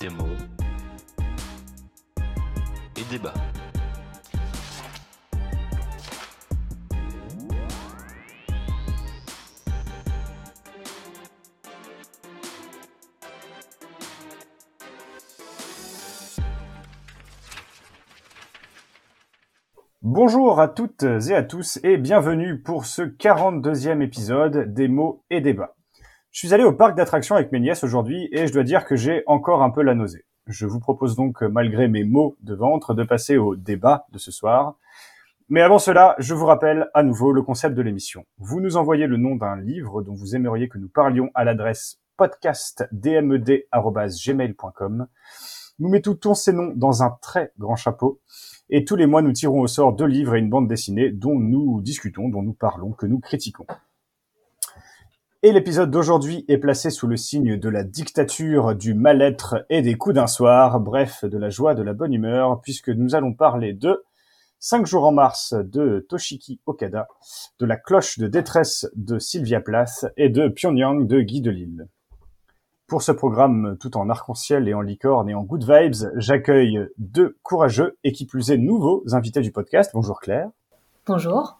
[0.00, 0.34] et.
[20.00, 25.42] Bonjour à toutes et à tous et bienvenue pour ce 42e épisode des mots et
[25.42, 25.76] débats.
[26.40, 28.96] Je suis allé au parc d'attractions avec mes nièces aujourd'hui et je dois dire que
[28.96, 30.24] j'ai encore un peu la nausée.
[30.46, 34.30] Je vous propose donc, malgré mes mots de ventre, de passer au débat de ce
[34.30, 34.78] soir.
[35.50, 38.24] Mais avant cela, je vous rappelle à nouveau le concept de l'émission.
[38.38, 42.00] Vous nous envoyez le nom d'un livre dont vous aimeriez que nous parlions à l'adresse
[42.16, 45.08] podcastdmed.gmail.com.
[45.78, 48.22] Nous mettons ces noms dans un très grand chapeau
[48.70, 51.38] et tous les mois, nous tirons au sort deux livres et une bande dessinée dont
[51.38, 53.66] nous discutons, dont nous parlons, que nous critiquons.
[55.42, 59.94] Et l'épisode d'aujourd'hui est placé sous le signe de la dictature, du mal-être et des
[59.94, 63.72] coups d'un soir, bref, de la joie, de la bonne humeur, puisque nous allons parler
[63.72, 64.04] de
[64.58, 67.08] 5 jours en mars de Toshiki Okada,
[67.58, 71.88] de la cloche de détresse de Sylvia Plath et de Pyongyang de Guy Delisle.
[72.86, 77.38] Pour ce programme tout en arc-en-ciel et en licorne et en good vibes, j'accueille deux
[77.42, 79.92] courageux et qui plus est nouveaux invités du podcast.
[79.94, 80.50] Bonjour Claire.
[81.06, 81.56] Bonjour.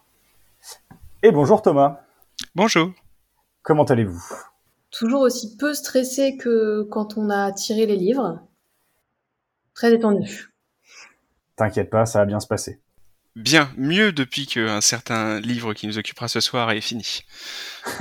[1.22, 2.00] Et bonjour Thomas.
[2.54, 2.90] Bonjour.
[3.70, 4.34] Comment allez-vous?
[4.90, 8.40] Toujours aussi peu stressé que quand on a tiré les livres.
[9.74, 10.52] Très détendu.
[11.54, 12.80] T'inquiète pas, ça va bien se passer.
[13.36, 17.20] Bien, mieux depuis qu'un certain livre qui nous occupera ce soir est fini.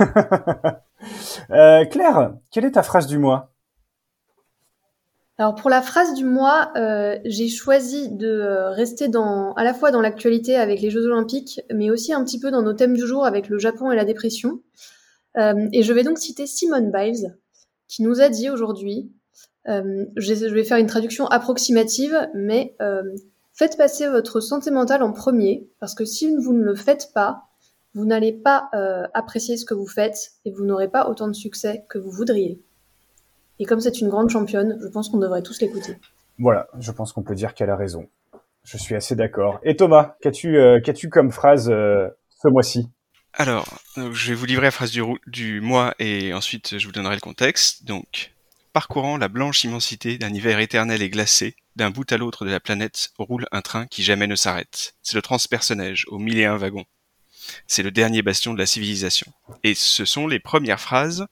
[1.50, 3.54] Euh, Claire, quelle est ta phrase du mois?
[5.38, 9.72] Alors pour la phrase du mois, euh, j'ai choisi de euh, rester dans, à la
[9.72, 12.94] fois dans l'actualité avec les Jeux Olympiques, mais aussi un petit peu dans nos thèmes
[12.94, 14.60] du jour avec le Japon et la dépression.
[15.36, 17.38] Et je vais donc citer Simone Biles,
[17.88, 19.12] qui nous a dit aujourd'hui,
[19.66, 22.76] je vais faire une traduction approximative, mais
[23.52, 27.50] faites passer votre santé mentale en premier, parce que si vous ne le faites pas,
[27.94, 31.32] vous n'allez pas euh, apprécier ce que vous faites et vous n'aurez pas autant de
[31.32, 32.62] succès que vous voudriez.
[33.58, 35.96] Et comme c'est une grande championne, je pense qu'on devrait tous l'écouter.
[36.38, 38.08] Voilà, je pense qu'on peut dire qu'elle a raison.
[38.62, 39.58] Je suis assez d'accord.
[39.62, 40.80] Et Thomas, qu'as-tu euh,
[41.10, 42.88] comme phrase euh, ce mois-ci?
[43.32, 47.14] Alors, je vais vous livrer la phrase du, du mois et ensuite je vous donnerai
[47.14, 47.84] le contexte.
[47.84, 48.32] Donc,
[48.72, 52.60] parcourant la blanche immensité d'un hiver éternel et glacé, d'un bout à l'autre de la
[52.60, 54.94] planète roule un train qui jamais ne s'arrête.
[55.02, 56.84] C'est le transpersonnage aux mille et un wagons.
[57.66, 59.32] C'est le dernier bastion de la civilisation.
[59.64, 61.26] Et ce sont les premières phrases,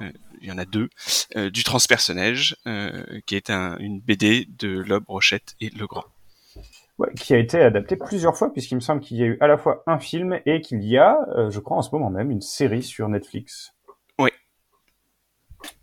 [0.00, 0.90] euh, il y en a deux,
[1.36, 6.04] euh, du Transpersonnage, euh, qui est une BD de Lob, Rochette et Legrand.
[6.98, 9.46] Ouais, qui a été adapté plusieurs fois, puisqu'il me semble qu'il y a eu à
[9.46, 11.18] la fois un film et qu'il y a,
[11.50, 13.76] je crois en ce moment même, une série sur Netflix.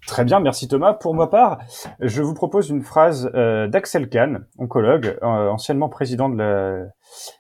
[0.06, 0.94] Très bien, merci Thomas.
[0.94, 1.59] Pour ma part,
[2.00, 6.85] je vous propose une phrase euh, d'Axel Kahn, oncologue, euh, anciennement président de la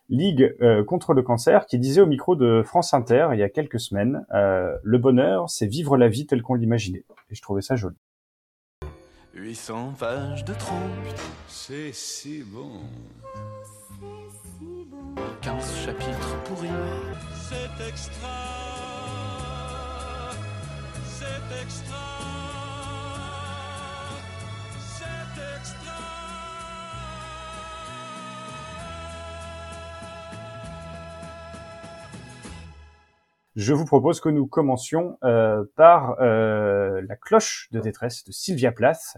[0.09, 3.49] Ligue euh, contre le cancer, qui disait au micro de France Inter il y a
[3.49, 7.03] quelques semaines, le bonheur, c'est vivre la vie telle qu'on l'imaginait.
[7.29, 7.97] Et je trouvais ça joli.
[9.53, 10.79] 800 pages de trompe,
[11.47, 12.81] c'est si bon.
[15.41, 16.69] 15 chapitres pourris.
[17.35, 18.29] C'est extra.
[21.05, 22.13] C'est extra.
[33.55, 38.71] je vous propose que nous commencions euh, par euh, la cloche de détresse de Sylvia
[38.71, 39.17] Plath.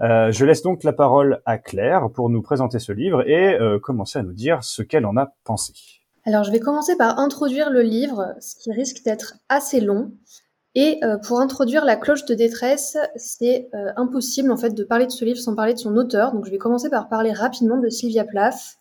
[0.00, 4.18] Euh, je laisse donc la parole à Claire pour nous présenter ce livre et commencer
[4.18, 5.74] à nous dire ce qu'elle en a pensé.
[6.24, 10.12] Alors je vais commencer par introduire le livre, ce qui risque d'être assez long.
[10.74, 15.24] Et pour introduire la cloche de détresse, c'est impossible en fait de parler de ce
[15.24, 16.32] livre sans parler de son auteur.
[16.32, 18.78] Donc je vais commencer par parler rapidement de Sylvia Plath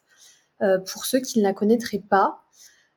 [0.59, 2.43] pour ceux qui ne la connaîtraient pas.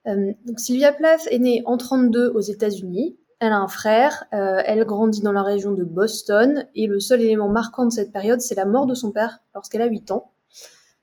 [0.07, 3.17] Euh, Sylvia Plath est née en 32 aux États-Unis.
[3.43, 7.21] Elle a un frère, euh, elle grandit dans la région de Boston et le seul
[7.23, 10.31] élément marquant de cette période, c'est la mort de son père lorsqu'elle a 8 ans.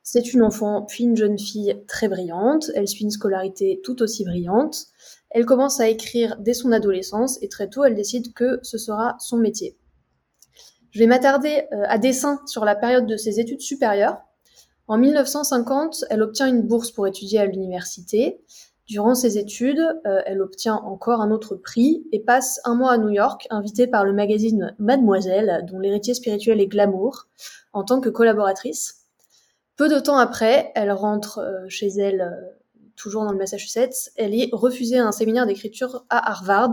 [0.03, 4.23] C'est une enfant, puis une jeune fille très brillante, elle suit une scolarité tout aussi
[4.23, 4.85] brillante.
[5.31, 9.17] Elle commence à écrire dès son adolescence et très tôt elle décide que ce sera
[9.19, 9.77] son métier.
[10.91, 14.21] Je vais m'attarder euh, à dessein sur la période de ses études supérieures.
[14.87, 18.39] En 1950, elle obtient une bourse pour étudier à l'université.
[18.89, 22.97] Durant ses études, euh, elle obtient encore un autre prix et passe un mois à
[22.97, 27.27] New York, invitée par le magazine Mademoiselle, dont l'héritier spirituel est Glamour,
[27.71, 29.05] en tant que collaboratrice.
[29.75, 34.09] Peu de temps après, elle rentre euh, chez elle, euh, toujours dans le Massachusetts.
[34.15, 36.71] Elle est refusée un séminaire d'écriture à Harvard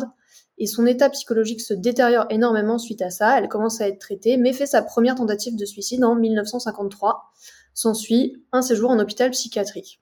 [0.56, 3.38] et son état psychologique se détériore énormément suite à ça.
[3.38, 7.24] Elle commence à être traitée, mais fait sa première tentative de suicide en 1953.
[7.74, 10.00] S'ensuit un séjour en hôpital psychiatrique.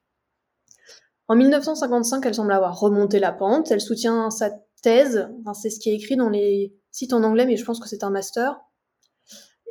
[1.29, 3.71] En 1955, elle semble avoir remonté la pente.
[3.71, 4.51] Elle soutient sa
[4.83, 5.29] thèse.
[5.55, 8.05] C'est ce qui est écrit dans les sites en anglais, mais je pense que c'est
[8.05, 8.61] un master.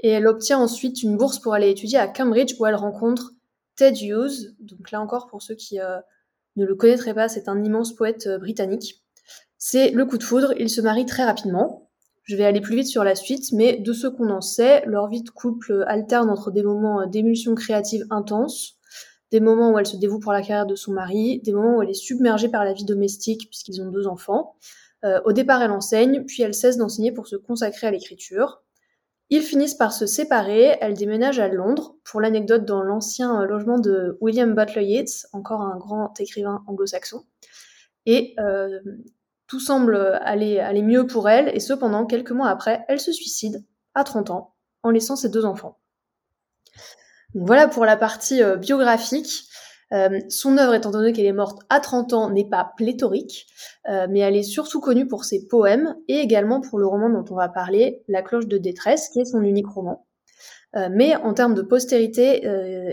[0.02, 3.34] Et elle obtient ensuite une bourse pour aller étudier à Cambridge, où elle rencontre
[3.76, 4.56] Ted Hughes.
[4.60, 6.00] Donc là encore, pour ceux qui euh,
[6.56, 9.04] ne le connaîtraient pas, c'est un immense poète euh, britannique.
[9.58, 11.90] C'est le coup de foudre, ils se marient très rapidement.
[12.24, 15.08] Je vais aller plus vite sur la suite, mais de ce qu'on en sait, leur
[15.08, 18.80] vie de couple alterne entre des moments euh, d'émulsion créative intense,
[19.33, 21.81] des moments où elle se dévoue pour la carrière de son mari, des moments où
[21.81, 24.56] elle est submergée par la vie domestique puisqu'ils ont deux enfants.
[25.03, 28.62] Euh, au départ, elle enseigne, puis elle cesse d'enseigner pour se consacrer à l'écriture.
[29.31, 33.80] Ils finissent par se séparer, elle déménage à Londres, pour l'anecdote dans l'ancien euh, logement
[33.80, 37.24] de William Butler Yeats, encore un grand écrivain anglo-saxon.
[38.06, 38.80] Et euh,
[39.47, 43.65] tout semble aller, aller mieux pour elle, et cependant, quelques mois après, elle se suicide,
[43.95, 44.53] à 30 ans,
[44.83, 45.80] en laissant ses deux enfants.
[47.35, 49.45] Voilà pour la partie euh, biographique.
[49.91, 53.47] Euh, son œuvre, étant donné qu'elle est morte à 30 ans, n'est pas pléthorique,
[53.89, 57.25] euh, mais elle est surtout connue pour ses poèmes et également pour le roman dont
[57.31, 60.06] on va parler, La cloche de détresse, qui est son unique roman.
[60.89, 62.47] Mais en termes de postérité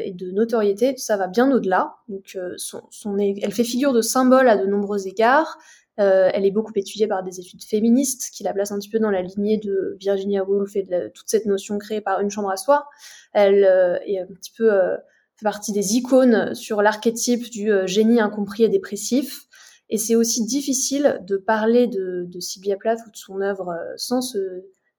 [0.05, 1.95] et de notoriété, ça va bien au-delà.
[2.09, 5.57] Donc, elle fait figure de symbole à de nombreux égards.
[6.01, 8.99] Euh, elle est beaucoup étudiée par des études féministes qui la placent un petit peu
[8.99, 12.51] dans la lignée de Virginia Woolf et de toute cette notion créée par une chambre
[12.51, 12.87] à soi.
[13.35, 14.97] Elle euh, est un petit peu euh,
[15.37, 19.47] fait partie des icônes sur l'archétype du génie incompris et dépressif.
[19.91, 24.23] Et c'est aussi difficile de parler de, de Sylvia Plath ou de son œuvre sans
[24.23, 24.39] se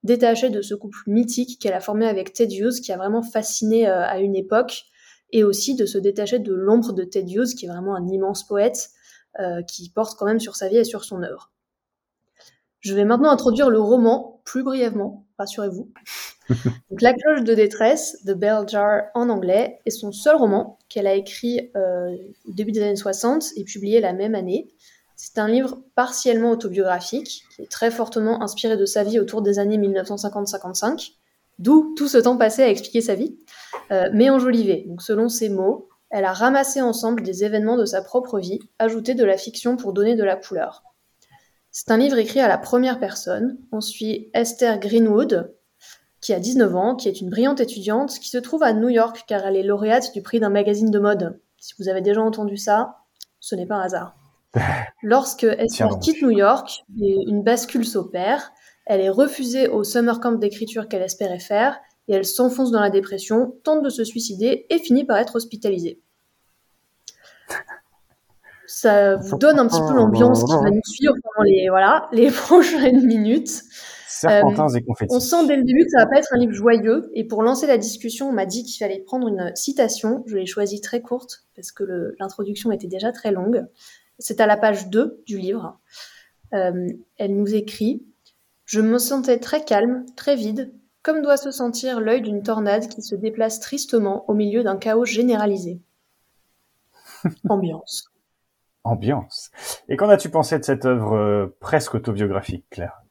[0.04, 3.88] détacher de ce couple mythique qu'elle a formé avec Ted Hughes, qui a vraiment fasciné
[3.88, 4.84] à une époque,
[5.32, 8.46] et aussi de se détacher de l'ombre de Ted Hughes, qui est vraiment un immense
[8.46, 8.90] poète,
[9.40, 11.52] euh, qui porte quand même sur sa vie et sur son œuvre.
[12.82, 15.92] Je vais maintenant introduire le roman plus brièvement, rassurez-vous.
[16.90, 21.08] Donc, La cloche de détresse de Bell Jar en anglais est son seul roman qu'elle
[21.08, 22.16] a écrit euh,
[22.48, 24.68] au début des années 60 et publié la même année.
[25.16, 29.60] C'est un livre partiellement autobiographique qui est très fortement inspiré de sa vie autour des
[29.60, 31.14] années 1950-55,
[31.60, 33.38] d'où tout ce temps passé à expliquer sa vie,
[33.92, 34.86] euh, mais enjolivé.
[34.88, 39.16] Donc selon ses mots, elle a ramassé ensemble des événements de sa propre vie, ajouté
[39.16, 40.84] de la fiction pour donner de la couleur.
[41.72, 43.58] C'est un livre écrit à la première personne.
[43.72, 45.56] On suit Esther Greenwood,
[46.20, 49.24] qui a 19 ans, qui est une brillante étudiante, qui se trouve à New York
[49.26, 51.40] car elle est lauréate du prix d'un magazine de mode.
[51.58, 52.98] Si vous avez déjà entendu ça,
[53.40, 54.18] ce n'est pas un hasard.
[55.02, 58.52] Lorsque Esther quitte New York, une bascule s'opère.
[58.86, 61.80] Elle est refusée au summer camp d'écriture qu'elle espérait faire
[62.12, 66.02] et elle s'enfonce dans la dépression, tente de se suicider et finit par être hospitalisée.
[68.68, 72.30] Ça vous donne un petit peu l'ambiance qui va nous suivre pendant les, voilà, les
[72.32, 73.64] prochaines minutes.
[74.10, 75.16] Serpentins et confettis.
[75.16, 77.10] On sent dès le début que ça va pas être un livre joyeux.
[77.14, 80.26] Et pour lancer la discussion, on m'a dit qu'il fallait prendre une citation.
[80.28, 83.66] Je l'ai choisie très courte parce que l'introduction était déjà très longue.
[84.20, 85.80] C'est à la page 2 du livre.
[86.54, 86.88] Euh,
[87.18, 88.04] elle nous écrit
[88.66, 93.02] Je me sentais très calme, très vide, comme doit se sentir l'œil d'une tornade qui
[93.02, 95.82] se déplace tristement au milieu d'un chaos généralisé.
[97.50, 98.06] Ambiance.
[98.84, 99.52] Ambiance.
[99.90, 103.02] Et qu'en as-tu pensé de cette œuvre euh, presque autobiographique, Claire?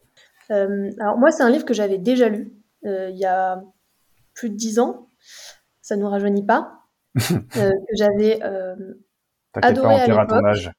[0.50, 2.52] Euh, Alors moi, c'est un livre que j'avais déjà lu
[2.86, 3.62] euh, il y a
[4.34, 5.08] plus de dix ans.
[5.82, 6.76] Ça ne nous rajeunit pas.
[7.14, 8.40] que j'avais
[9.54, 10.70] adoré à l'époque.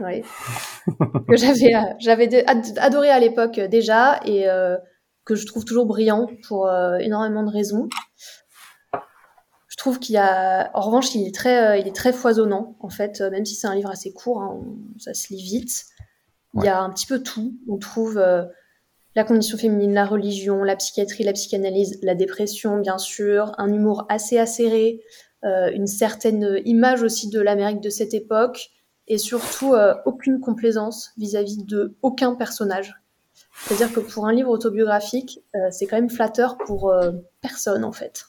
[0.00, 0.22] Oui.
[1.28, 2.46] que j'avais j'avais
[2.78, 4.46] adoré à l'époque déjà et
[5.24, 7.88] que je trouve toujours brillant pour euh, énormément de raisons.
[9.68, 12.76] Je trouve qu'il y a, en revanche, il est très, euh, il est très foisonnant
[12.80, 14.60] en fait, euh, même si c'est un livre assez court, hein,
[14.98, 15.86] ça se lit vite.
[16.54, 17.54] Il y a un petit peu tout.
[17.66, 18.22] On trouve
[19.14, 24.04] la condition féminine, la religion, la psychiatrie, la psychanalyse, la dépression, bien sûr, un humour
[24.10, 25.00] assez acéré,
[25.42, 28.68] une certaine image aussi de l'Amérique de cette époque,
[29.08, 29.74] et surtout
[30.04, 33.01] aucune complaisance vis-à-vis -vis de aucun personnage.
[33.64, 37.92] C'est-à-dire que pour un livre autobiographique, euh, c'est quand même flatteur pour euh, personne en
[37.92, 38.26] fait.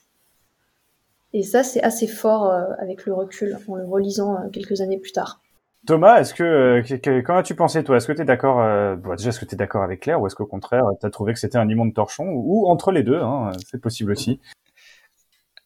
[1.33, 5.11] Et ça, c'est assez fort euh, avec le recul en le relisant quelques années plus
[5.11, 5.41] tard.
[5.87, 7.97] Thomas, est-ce que, qu'en as-tu pensé toi?
[7.97, 8.57] Est-ce que tu es d'accord
[8.97, 11.33] bon, Déjà, est-ce que tu d'accord avec Claire ou est-ce qu'au contraire, tu as trouvé
[11.33, 12.25] que c'était un immonde torchon?
[12.29, 14.39] Ou, entre les deux hein, C'est possible aussi.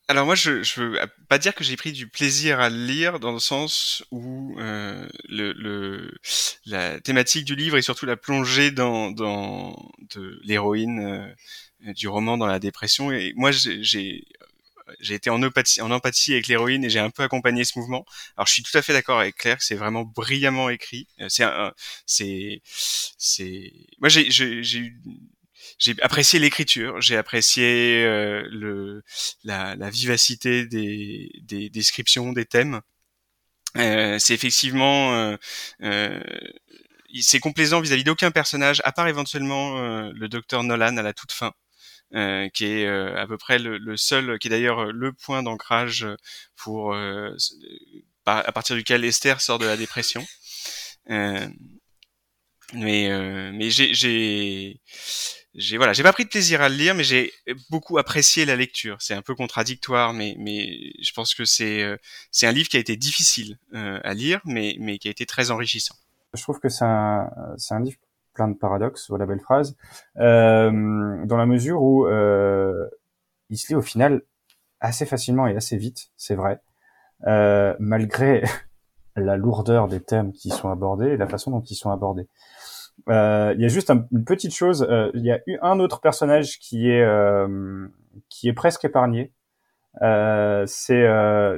[0.10, 3.20] Alors moi, je, je veux pas dire que j'ai pris du plaisir à le lire
[3.20, 6.14] dans le sens où euh, le, le,
[6.66, 9.76] la thématique du livre et surtout la plongée dans, dans
[10.16, 11.00] de l'héroïne
[11.86, 13.12] euh, du roman dans la dépression.
[13.12, 13.84] Et moi, j'ai
[15.02, 18.06] j'ai été en empathie, en empathie avec l'héroïne et j'ai un peu accompagné ce mouvement.
[18.38, 21.08] Alors je suis tout à fait d'accord avec Claire, c'est vraiment brillamment écrit.
[21.28, 21.44] C'est
[22.06, 22.62] c'est
[23.18, 24.98] c'est moi j'ai j'ai eu
[25.78, 29.04] j'ai apprécié l'écriture, j'ai apprécié euh, le
[29.44, 32.82] la, la, vivacité des, des descriptions des thèmes.
[33.78, 35.38] Euh, c'est effectivement euh,
[35.84, 36.20] euh
[37.22, 41.32] c'est complaisant vis-à-vis d'aucun personnage, à part éventuellement euh, le docteur Nolan à la toute
[41.32, 41.54] fin.
[42.16, 45.44] Euh, qui est euh, à peu près le, le, seul, qui est d'ailleurs le point
[45.44, 46.08] d'ancrage
[46.56, 50.26] pour à partir duquel Esther sort de la dépression.
[51.08, 51.50] mais
[52.74, 54.82] mais j'ai
[55.58, 57.34] j'ai voilà, j'ai pas pris de plaisir à le lire, mais j'ai
[57.70, 58.98] beaucoup apprécié la lecture.
[59.00, 61.86] C'est un peu contradictoire, mais mais je pense que c'est
[62.32, 65.52] c'est un livre qui a été difficile à lire, mais mais qui a été très
[65.52, 65.96] enrichissant
[66.34, 67.98] je trouve que c'est un, c'est un livre
[68.34, 69.76] plein de paradoxes, voilà belle phrase,
[70.18, 72.88] euh, dans la mesure où euh,
[73.50, 74.22] il se lit au final
[74.80, 76.62] assez facilement et assez vite, c'est vrai,
[77.26, 78.44] euh, malgré
[79.16, 82.28] la lourdeur des thèmes qui sont abordés et la façon dont ils sont abordés.
[83.10, 86.02] Euh, il y a juste une petite chose, euh, il y a eu un autre
[86.02, 87.88] personnage qui est euh,
[88.30, 89.32] qui est presque épargné.
[90.02, 91.06] c'est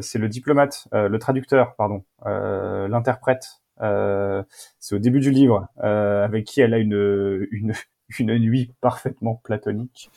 [0.02, 4.44] c'est le diplomate, le traducteur, pardon, l'interprète euh,
[4.80, 7.74] c'est au début du livre, euh, avec qui elle a une, une,
[8.20, 10.12] une nuit parfaitement platonique,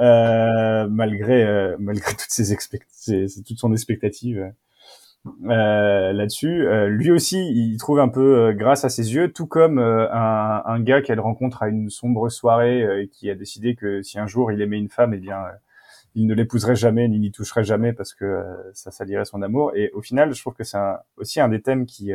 [0.00, 2.56] euh, malgré, euh, malgré toutes ses,
[2.88, 4.52] ses, toute son expectative.
[5.26, 6.66] Euh, là-dessus.
[6.66, 10.80] Euh, lui aussi, il trouve un peu grâce à ses yeux, tout comme un, un,
[10.80, 14.62] gars qu'elle rencontre à une sombre soirée qui a décidé que si un jour il
[14.62, 15.44] aimait une femme, eh bien,
[16.14, 19.72] il ne l'épouserait jamais ni n'y toucherait jamais parce que ça salirait son amour.
[19.74, 20.78] Et au final, je trouve que c'est
[21.16, 22.12] aussi un des thèmes qui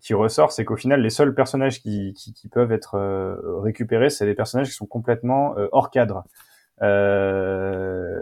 [0.00, 4.10] qui ressort, c'est qu'au final, les seuls personnages qui, qui, qui peuvent être euh, récupérés,
[4.10, 6.24] c'est des personnages qui sont complètement euh, hors cadre,
[6.82, 8.20] euh,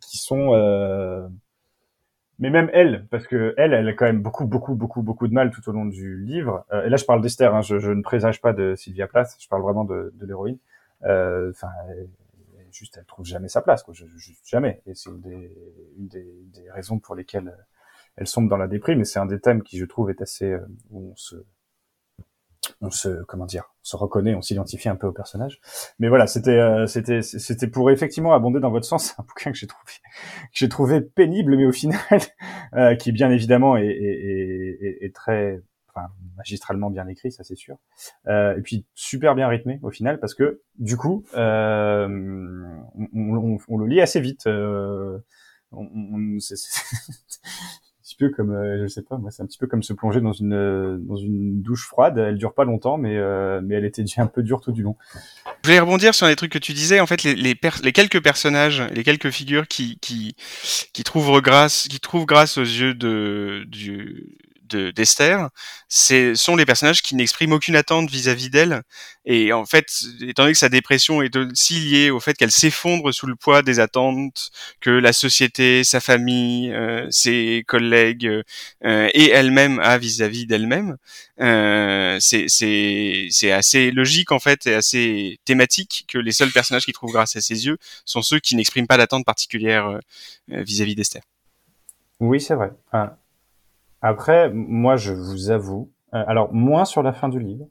[0.00, 1.26] qui sont, euh,
[2.38, 5.34] mais même elle, parce que elle, elle a quand même beaucoup, beaucoup, beaucoup, beaucoup de
[5.34, 6.64] mal tout au long du livre.
[6.72, 9.48] et là, je parle d'Esther, hein, je, je, ne présage pas de Sylvia Plath, je
[9.48, 10.58] parle vraiment de, de l'héroïne.
[11.02, 11.68] Enfin,
[12.72, 14.82] juste, elle trouve jamais sa place, quoi, juste jamais.
[14.86, 15.56] Et c'est une des,
[15.98, 17.54] une des, des raisons pour lesquelles
[18.16, 20.52] elle sombre dans la déprime, mais c'est un des thèmes qui, je trouve, est assez
[20.52, 21.36] euh, où on se
[22.80, 25.60] on se comment dire se reconnaît on s'identifie un peu au personnage.
[25.98, 29.58] Mais voilà c'était euh, c'était c'était pour effectivement abonder dans votre sens un bouquin que
[29.58, 32.00] j'ai trouvé que j'ai trouvé pénible mais au final
[32.74, 35.62] euh, qui bien évidemment est, est, est, est, très
[35.94, 37.76] enfin magistralement bien écrit ça c'est sûr.
[38.26, 42.08] Euh, et puis super bien rythmé au final parce que du coup euh,
[43.14, 45.20] on, on, on, le lit assez vite on,
[45.72, 46.38] on
[48.14, 50.20] petit peu comme, euh, je sais pas, moi, c'est un petit peu comme se plonger
[50.20, 52.18] dans une euh, dans une douche froide.
[52.18, 54.96] Elle dure pas longtemps, mais euh, mais elle était un peu dure tout du long.
[55.62, 57.00] Je voulais rebondir sur les trucs que tu disais.
[57.00, 60.36] En fait, les quelques personnages, les quelques figures qui qui
[60.92, 64.26] qui trouvent grâce, qui trouvent grâce aux yeux de du
[64.64, 65.48] d'Esther,
[65.88, 68.82] c'est sont les personnages qui n'expriment aucune attente vis-à-vis d'elle.
[69.24, 69.86] Et en fait,
[70.20, 73.62] étant donné que sa dépression est aussi liée au fait qu'elle s'effondre sous le poids
[73.62, 78.26] des attentes que la société, sa famille, euh, ses collègues
[78.84, 80.96] euh, et elle-même a vis-à-vis d'elle-même,
[81.40, 87.12] euh, c'est assez logique en fait et assez thématique que les seuls personnages qui trouvent
[87.12, 91.22] grâce à ses yeux sont ceux qui n'expriment pas d'attente particulière euh, vis-à-vis d'Esther.
[92.20, 92.72] Oui, c'est vrai.
[94.04, 97.66] Après, moi, je vous avoue, euh, alors moins sur la fin du livre,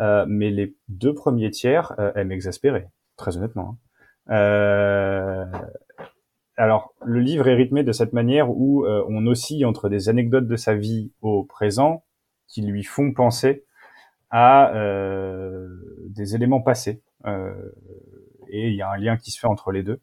[0.00, 3.78] euh, mais les deux premiers tiers, euh, elle m'exaspérait, très honnêtement.
[4.26, 4.34] Hein.
[4.34, 5.44] Euh,
[6.56, 10.56] alors, le livre est rythmé de cette manière où on oscille entre des anecdotes de
[10.56, 12.02] sa vie au présent
[12.48, 13.64] qui lui font penser
[14.30, 14.72] à
[16.08, 17.00] des éléments passés.
[17.24, 20.00] et il y a un lien qui se fait entre les deux.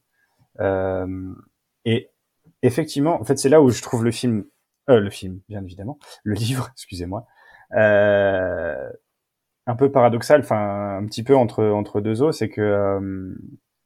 [1.85, 2.09] et
[2.63, 4.45] effectivement, en fait, c'est là où je trouve le film
[4.89, 7.25] euh, le film, bien évidemment, le livre, excusez-moi,
[7.75, 8.89] euh,
[9.67, 13.35] un peu paradoxal, enfin un petit peu entre entre deux os, c'est que euh,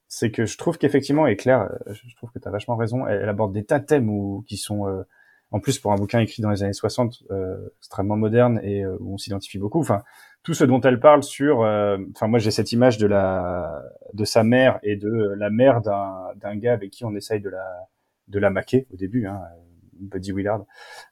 [0.07, 3.07] c'est que je trouve qu'effectivement, et Claire, euh, je trouve que tu as vachement raison,
[3.07, 5.03] elle, aborde des tas de thèmes où, qui sont, euh,
[5.51, 7.23] en plus pour un bouquin écrit dans les années 60,
[7.79, 9.79] extrêmement moderne et où on s'identifie beaucoup.
[9.81, 10.01] Enfin,
[10.43, 14.43] tout ce dont elle parle sur, enfin moi j'ai cette image de la de sa
[14.43, 17.89] mère et de la mère d'un d'un gars avec qui on essaye de la
[18.29, 19.27] de la maquer au début.
[19.27, 19.41] Hein,
[20.01, 20.65] Buddy Willard,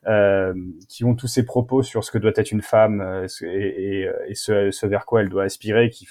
[0.08, 0.53] euh,
[0.88, 4.36] qui ont tous ces propos sur ce que doit être une femme euh, et, et,
[4.36, 6.08] ce, ce, vers quoi elle doit aspirer, qui,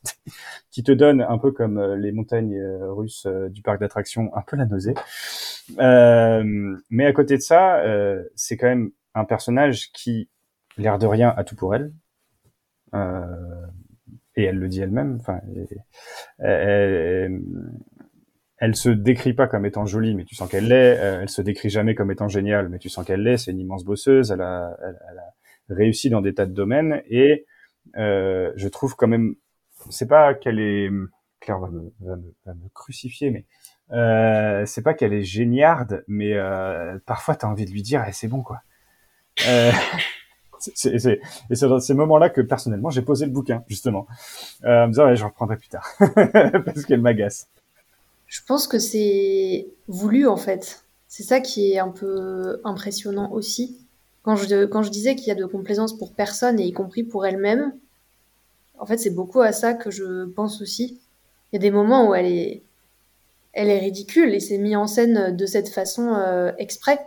[0.70, 4.56] qui te donne un peu comme euh, les montagnes russes du parc d'attractions, un peu
[4.56, 4.94] la nausée.
[5.78, 7.82] mais à côté de ça,
[8.34, 10.28] c'est quand même un personnage qui,
[10.76, 11.92] l'air de rien, a tout pour elle.
[14.36, 15.18] et elle le dit elle-même.
[15.20, 15.40] Enfin,
[16.38, 17.40] elle
[18.74, 20.98] se décrit pas comme étant jolie, mais tu sens qu'elle l'est.
[20.98, 23.36] Euh, elle se décrit jamais comme étant géniale, mais tu sens qu'elle l'est.
[23.36, 24.30] C'est une immense bosseuse.
[24.30, 25.20] Elle a, elle, elle
[25.68, 27.46] réussi dans des tas de domaines et
[27.96, 29.34] euh, je trouve quand même,
[29.90, 30.90] c'est pas qu'elle est,
[31.40, 33.44] Claire va me, crucifier, mais
[33.92, 38.12] euh, c'est pas qu'elle est géniarde, mais euh, parfois t'as envie de lui dire, eh,
[38.12, 38.60] c'est bon quoi.
[40.58, 44.06] C'est, et c'est dans ces moments-là que personnellement j'ai posé le bouquin justement,
[44.64, 45.86] euh, en me disant, je reprendrai plus tard
[46.64, 47.50] parce qu'elle m'agace.
[48.26, 50.84] Je pense que c'est voulu en fait.
[51.08, 53.78] C'est ça qui est un peu impressionnant aussi.
[54.22, 57.72] Quand je, disais qu'il y a de complaisance pour personne, et y compris pour elle-même,
[58.76, 61.00] en fait, c'est beaucoup à ça que je pense aussi.
[61.52, 62.62] Il y a des moments où elle est,
[63.52, 66.98] elle est ridicule et c'est mis en scène de cette façon euh, exprès.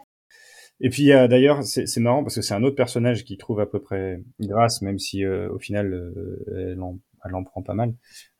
[0.82, 3.66] Et puis d'ailleurs, c'est c'est marrant parce que c'est un autre personnage qui trouve à
[3.66, 7.74] peu près grâce, même si euh, au final euh, elle, en, elle en prend pas
[7.74, 7.94] mal.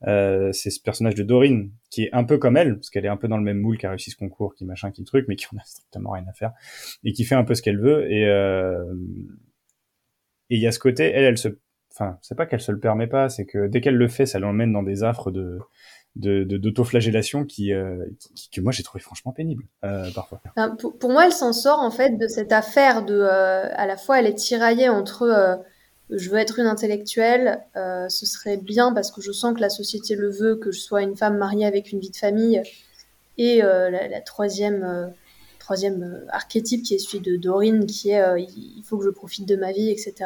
[0.08, 3.10] Euh, c'est ce personnage de Dorine qui est un peu comme elle, parce qu'elle est
[3.10, 5.26] un peu dans le même moule, qui a réussi ce concours, qui machin, qui truc,
[5.28, 6.52] mais qui en a strictement rien à faire
[7.04, 8.12] et qui fait un peu ce qu'elle veut.
[8.12, 8.94] Et euh,
[10.50, 11.50] et il y a ce côté, elle, elle se,
[11.94, 14.40] enfin, c'est pas qu'elle se le permet pas, c'est que dès qu'elle le fait, ça
[14.40, 15.60] l'emmène dans des affres de
[16.16, 18.04] de d'autoflagellation qui, euh,
[18.52, 20.42] que moi j'ai trouvé franchement pénible euh, parfois.
[21.00, 24.20] Pour moi, elle s'en sort en fait de cette affaire de, euh, à la fois,
[24.20, 25.56] elle est tiraillée entre euh,
[26.10, 29.70] je veux être une intellectuelle, euh, ce serait bien parce que je sens que la
[29.70, 32.62] société le veut, que je sois une femme mariée avec une vie de famille,
[33.38, 35.08] et euh, la, la troisième, euh,
[35.60, 39.56] troisième archétype qui est celui de Dorine, qui est il faut que je profite de
[39.56, 40.26] ma vie, etc.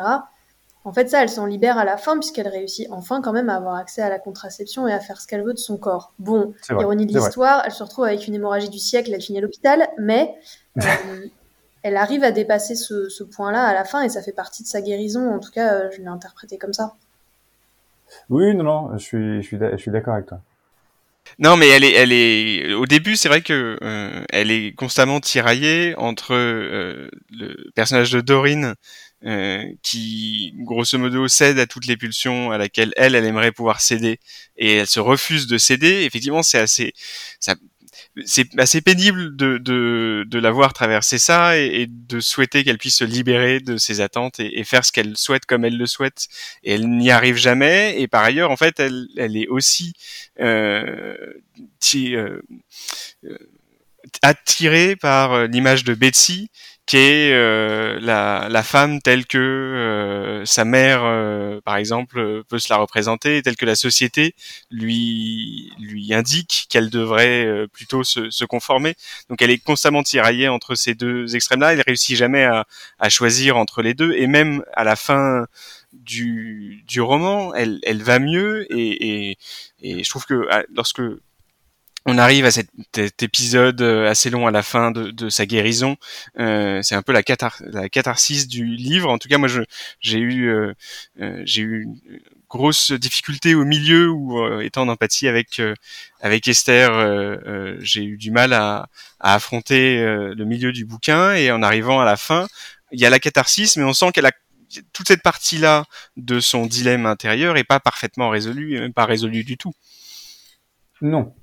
[0.86, 3.56] En fait, ça, elle s'en libère à la fin puisqu'elle réussit enfin quand même à
[3.56, 6.14] avoir accès à la contraception et à faire ce qu'elle veut de son corps.
[6.20, 9.38] Bon, vrai, ironie de l'histoire, elle se retrouve avec une hémorragie du siècle, elle finit
[9.38, 10.36] à l'hôpital, mais
[11.84, 14.68] elle arrive à dépasser ce, ce point-là à la fin et ça fait partie de
[14.68, 15.30] sa guérison.
[15.30, 16.96] En tout cas, euh, je l'ai interprété comme ça.
[18.30, 20.40] Oui, non, non, je suis, je suis, d'a- je suis d'accord avec toi.
[21.40, 22.74] Non, mais elle est, elle est.
[22.74, 28.22] Au début, c'est vrai que euh, elle est constamment tiraillée entre euh, le personnage de
[28.22, 28.76] Dorine,
[29.26, 33.80] euh, qui grosso modo cède à toutes les pulsions à laquelle elle, elle aimerait pouvoir
[33.82, 34.20] céder,
[34.58, 36.04] et elle se refuse de céder.
[36.04, 36.94] Effectivement, c'est assez,
[37.40, 37.56] ça,
[38.26, 42.98] c'est assez pénible de, de, de la voir traverser ça et, de souhaiter qu'elle puisse
[42.98, 46.28] se libérer de ses attentes et, faire ce qu'elle souhaite comme elle le souhaite.
[46.64, 48.00] Et elle n'y arrive jamais.
[48.00, 49.94] Et par ailleurs, en fait, elle, elle est aussi
[50.40, 51.16] euh,
[51.96, 52.42] euh,
[53.26, 53.38] euh,
[54.22, 56.50] attirée par l'image de Betsy,
[56.86, 62.60] qui est euh, la, la femme telle que euh, sa mère, euh, par exemple, peut
[62.60, 64.36] se la représenter, telle que la société
[64.70, 68.96] lui lui indique qu'elle devrait euh, plutôt se, se conformer.
[69.30, 71.74] Donc elle est constamment tiraillée entre ces deux extrêmes-là.
[71.74, 72.66] Elle réussit jamais à,
[73.00, 75.46] à choisir entre les deux, et même à la fin
[75.94, 79.38] du, du roman, elle, elle va mieux, et, et,
[79.82, 81.02] et je trouve que lorsque
[82.06, 82.70] on arrive à cet,
[83.24, 85.96] épisode euh, assez long à la fin de, sa guérison.
[86.38, 89.10] Euh, c'est un peu la, cathar la catharsis du livre.
[89.10, 89.48] En tout cas, moi,
[90.00, 90.74] j'ai eu, euh,
[91.22, 95.62] euh, j'ai eu une grosse difficulté au milieu où, euh, étant en empathie avec
[96.22, 98.90] avec Esther, j'ai eu du mal à,
[99.20, 101.34] affronter le milieu du bouquin.
[101.34, 102.48] Et en arrivant à la fin,
[102.92, 104.32] il y a la catharsis, mais on sent qu'elle a
[104.92, 105.86] toute cette partie-là
[106.18, 109.74] de son dilemme intérieur est pas parfaitement résolue, même pas résolue du tout.
[111.02, 111.34] Non.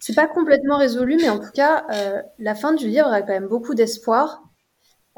[0.00, 3.32] C'est pas complètement résolu, mais en tout cas, euh, la fin du livre a quand
[3.34, 4.42] même beaucoup d'espoir.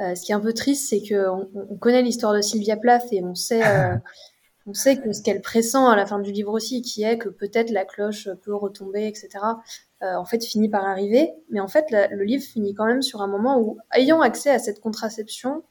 [0.00, 2.76] Euh, ce qui est un peu triste, c'est que on, on connaît l'histoire de Sylvia
[2.76, 3.96] Plath et on sait, euh,
[4.66, 7.28] on sait que ce qu'elle pressent à la fin du livre aussi, qui est que
[7.30, 9.62] peut-être la cloche peut retomber, etc.
[10.02, 11.32] en fait, finit par arriver.
[11.50, 14.50] Mais en fait, la- le livre finit quand même sur un moment où, ayant accès
[14.50, 15.62] à cette contraception,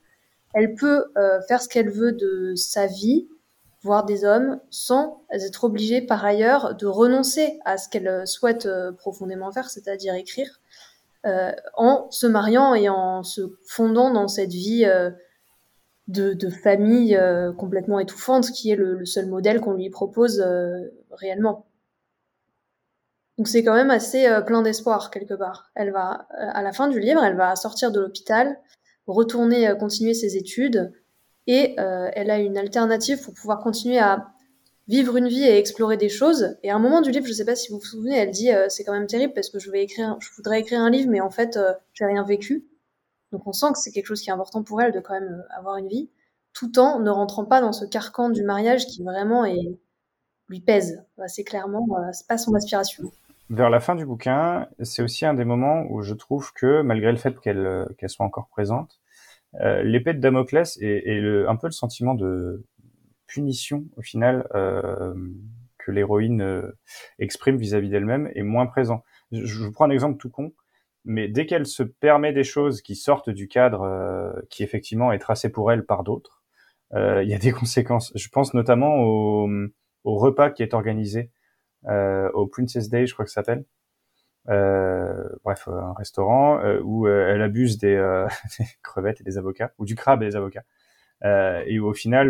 [0.53, 1.05] elle peut
[1.47, 3.27] faire ce qu'elle veut de sa vie,
[3.83, 8.91] voir des hommes, sans être obligée par ailleurs de renoncer à ce qu'elle souhaite euh,
[8.91, 10.59] profondément faire, c'est-à-dire écrire,
[11.25, 15.09] euh, en se mariant et en se fondant dans cette vie euh,
[16.07, 17.17] de, famille
[17.57, 20.43] complètement étouffante qui est le, le seul modèle qu'on lui propose
[21.11, 21.67] réellement.
[23.37, 25.71] Donc c'est quand même assez plein d'espoir quelque part.
[25.73, 28.59] Elle va, à la fin du livre, elle va sortir de l'hôpital,
[29.07, 30.91] retourner continuer ses études,
[31.47, 34.31] et euh, elle a une alternative pour pouvoir continuer à
[34.91, 36.57] vivre une vie et explorer des choses.
[36.63, 38.51] Et à un moment du livre, je sais pas si vous vous souvenez, elle dit
[38.51, 41.09] euh, c'est quand même terrible parce que je vais écrire, je voudrais écrire un livre,
[41.09, 42.65] mais en fait euh, j'ai rien vécu.
[43.31, 45.41] Donc on sent que c'est quelque chose qui est important pour elle de quand même
[45.41, 46.09] euh, avoir une vie,
[46.53, 49.45] tout en ne rentrant pas dans ce carcan du mariage qui vraiment
[50.49, 51.01] lui pèse.
[51.17, 53.05] assez clairement, c'est pas son aspiration.
[53.49, 57.09] Vers la fin du bouquin, c'est aussi un des moments où je trouve que, malgré
[57.11, 59.00] le fait qu'elle soit encore présente,
[59.59, 62.63] euh, l'épée de Damoclès et, le, un peu le sentiment de
[63.27, 65.13] punition, au final, euh,
[65.77, 66.77] que l'héroïne euh,
[67.19, 69.03] exprime vis-à-vis d'elle-même est moins présent.
[69.31, 70.53] je, je vous prends un exemple tout con,
[71.05, 75.19] mais dès qu'elle se permet des choses qui sortent du cadre euh, qui effectivement est
[75.19, 76.43] tracé pour elle par d'autres,
[76.93, 78.11] il y a des conséquences.
[78.15, 79.49] Je pense notamment au,
[80.03, 81.31] au repas qui est organisé
[81.87, 83.65] au Princess Day, je crois que ça s'appelle.
[84.49, 87.95] Euh, bref, un restaurant euh, où euh, elle abuse des,
[88.59, 90.63] des, crevettes et des avocats, ou du crabe et des avocats.
[91.23, 92.27] et où au final,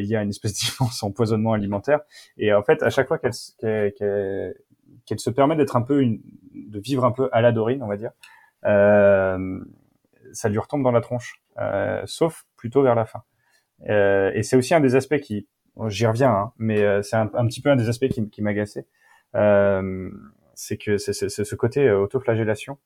[0.00, 2.00] il y a une espèce d'immense empoisonnement alimentaire.
[2.36, 6.20] Et en fait, à chaque fois qu'elle se permet d'être un peu une,
[6.54, 8.12] de vivre un peu à la Dorine, on va dire,
[8.64, 9.60] euh,
[10.32, 13.22] ça lui retombe dans la tronche, euh, sauf plutôt vers la fin.
[13.88, 15.48] Euh, et c'est aussi un des aspects qui,
[15.86, 18.86] j'y reviens, hein, mais c'est un, petit peu un des aspects qui, qui m'agaçait,
[20.58, 22.78] c'est que c'est ce côté autoflagellation.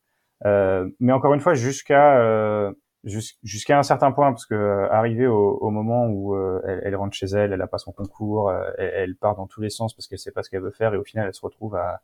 [0.45, 2.73] mais encore une fois, jusqu'à
[3.05, 7.27] jusqu'à un certain point, parce que arrivé au, au, moment où elle, elle, rentre chez
[7.27, 10.19] elle, elle a pas son concours, elle, elle, part dans tous les sens parce qu'elle
[10.19, 12.03] sait pas ce qu'elle veut faire, et au final, elle se retrouve à,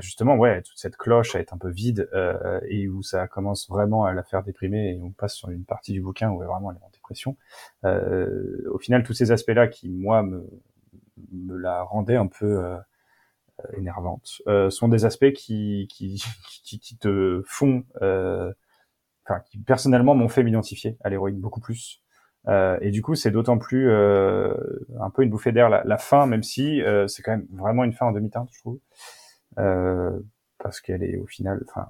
[0.00, 3.68] justement, ouais, toute cette cloche à être un peu vide euh, et où ça commence
[3.68, 6.48] vraiment à la faire déprimer et on passe sur une partie du bouquin où elle,
[6.48, 7.36] vraiment elle est en dépression.
[7.84, 10.46] Euh, au final, tous ces aspects-là qui, moi, me,
[11.32, 12.76] me la rendaient un peu
[13.60, 16.22] euh, énervante, euh, sont des aspects qui, qui,
[16.64, 18.52] qui, qui te font, euh,
[19.24, 22.02] enfin, qui personnellement m'ont fait m'identifier à l'héroïne beaucoup plus.
[22.46, 24.54] Euh, et du coup, c'est d'autant plus euh,
[25.00, 27.84] un peu une bouffée d'air la, la, fin, même si euh, c'est quand même vraiment
[27.84, 28.80] une fin en demi-teinte, je trouve.
[30.58, 31.88] Parce qu'elle est au final, enfin,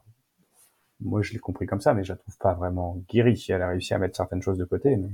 [1.00, 3.46] moi je l'ai compris comme ça, mais je la trouve pas vraiment guérie.
[3.48, 5.08] Elle a réussi à mettre certaines choses de côté, mais.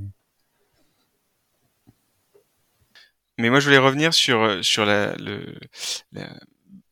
[3.38, 5.42] Mais moi je voulais revenir sur sur la, le,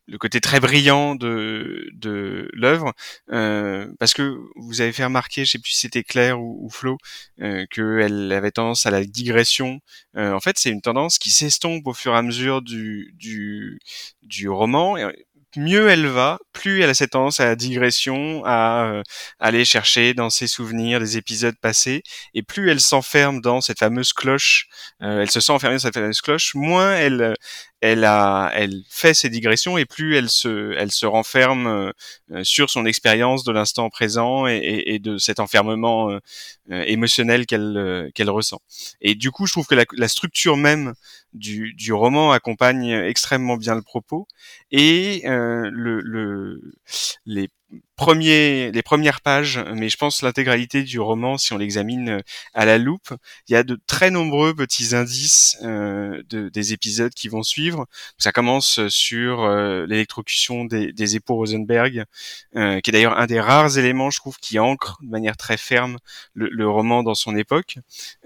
[0.07, 2.93] le côté très brillant de, de l'œuvre,
[3.31, 6.69] euh, parce que vous avez fait remarquer, je sais plus si c'était Claire ou, ou
[6.69, 6.97] Flo,
[7.41, 9.79] euh, qu'elle avait tendance à la digression.
[10.17, 13.79] Euh, en fait, c'est une tendance qui s'estompe au fur et à mesure du, du,
[14.23, 14.97] du roman.
[15.57, 19.03] Mieux elle va, plus elle a cette tendance à la digression, à euh,
[19.39, 24.13] aller chercher dans ses souvenirs des épisodes passés, et plus elle s'enferme dans cette fameuse
[24.13, 24.67] cloche,
[25.01, 27.35] euh, elle se sent enfermée dans cette fameuse cloche, moins elle,
[27.81, 31.91] elle a, elle fait ses digressions et plus elle se, elle se renferme
[32.31, 36.19] euh, sur son expérience de l'instant présent et, et, et, de cet enfermement euh,
[36.85, 38.61] émotionnel qu'elle euh, qu'elle ressent.
[39.01, 40.93] Et du coup, je trouve que la, la structure même
[41.33, 44.27] du, du, roman accompagne extrêmement bien le propos
[44.71, 45.23] et
[45.71, 46.61] le, le,
[47.25, 47.49] les
[47.95, 52.19] premiers, les premières pages, mais je pense l'intégralité du roman, si on l'examine euh,
[52.53, 53.13] à la loupe,
[53.47, 57.85] il y a de très nombreux petits indices euh, de, des épisodes qui vont suivre.
[58.17, 62.05] Ça commence sur euh, l'électrocution des, des, époux Rosenberg,
[62.55, 65.57] euh, qui est d'ailleurs un des rares éléments, je trouve, qui ancre de manière très
[65.57, 65.97] ferme
[66.33, 67.77] le, le roman dans son époque,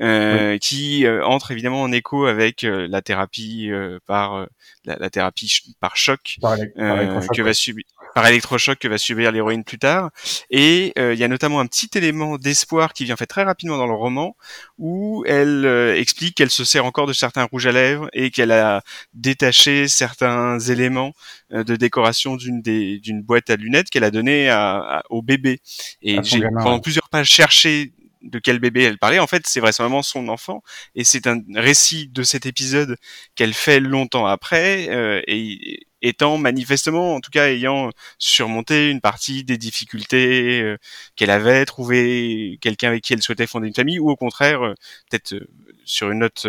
[0.02, 0.60] euh, oui.
[0.60, 3.70] qui euh, entre évidemment en écho avec la thérapie
[4.06, 4.48] par
[4.86, 9.32] la, la, thérapie par choc par par que va subir par électrochoc que va subir
[9.32, 10.12] l'héroïne plus tard.
[10.50, 13.78] Et euh, il y a notamment un petit élément d'espoir qui vient fait très rapidement
[13.78, 14.36] dans le roman,
[14.78, 18.52] où elle euh, explique qu'elle se sert encore de certains rouges à lèvres et qu'elle
[18.52, 18.82] a
[19.14, 21.14] détaché certains éléments
[21.54, 25.60] euh, de décoration d'une d'une boîte à lunettes qu'elle a donné à, à, au bébé.
[26.02, 29.20] Et j'ai pendant plusieurs pages cherché de quel bébé elle parlait.
[29.20, 30.62] En fait, c'est vraisemblablement son enfant,
[30.96, 32.98] et c'est un récit de cet épisode
[33.36, 39.44] qu'elle fait longtemps après, euh, et étant manifestement, en tout cas ayant surmonté une partie
[39.44, 40.78] des difficultés euh,
[41.16, 44.74] qu'elle avait, trouvé quelqu'un avec qui elle souhaitait fonder une famille, ou au contraire, euh,
[45.10, 45.48] peut-être euh,
[45.86, 46.46] sur une note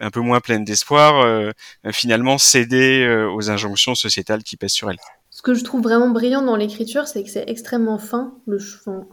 [0.00, 1.52] un peu moins pleine d'espoir,
[1.90, 4.98] finalement céder aux injonctions sociétales qui pèsent sur elle.
[5.30, 8.34] Ce que je trouve vraiment brillant dans l'écriture, c'est que c'est extrêmement fin.
[8.46, 8.58] Le,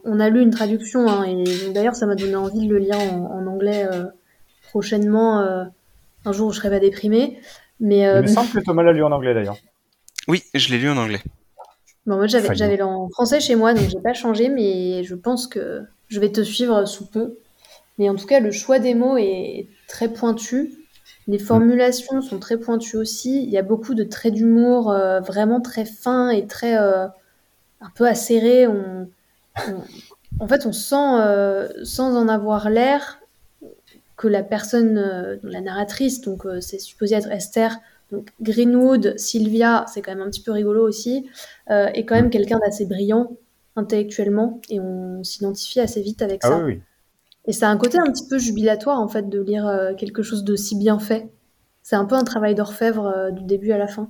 [0.03, 2.99] on a lu une traduction, hein, et d'ailleurs ça m'a donné envie de le lire
[2.99, 3.89] en, en anglais
[4.69, 5.39] prochainement,
[6.25, 7.39] un jour où je serai pas déprimée.
[7.79, 9.57] Mais, euh, Il me semble que Thomas l'a lu en anglais d'ailleurs.
[10.27, 11.21] Oui, je l'ai lu en anglais.
[12.05, 15.83] Bon, moi j'avais, en français chez moi, donc j'ai pas changé, mais je pense que
[16.09, 17.37] je vais te suivre sous peu.
[17.97, 20.73] Mais en tout cas, le choix des mots est très pointu.
[21.27, 23.43] Les formulations sont très pointues aussi.
[23.43, 27.07] Il y a beaucoup de traits d'humour euh, vraiment très fins et très euh,
[27.79, 28.67] un peu acérés.
[28.67, 29.07] On,
[29.67, 29.83] on,
[30.39, 33.19] en fait, on sent, euh, sans en avoir l'air,
[34.15, 37.77] que la personne, euh, la narratrice, donc euh, c'est supposé être Esther,
[38.11, 41.27] donc Greenwood, Sylvia, c'est quand même un petit peu rigolo aussi,
[41.71, 43.37] euh, est quand même quelqu'un d'assez brillant
[43.75, 46.57] intellectuellement et on s'identifie assez vite avec ah ça.
[46.59, 46.81] Oui, oui.
[47.45, 50.55] Et c'est un côté un petit peu jubilatoire en fait de lire quelque chose de
[50.55, 51.27] si bien fait.
[51.81, 54.09] C'est un peu un travail d'orfèvre du début à la fin.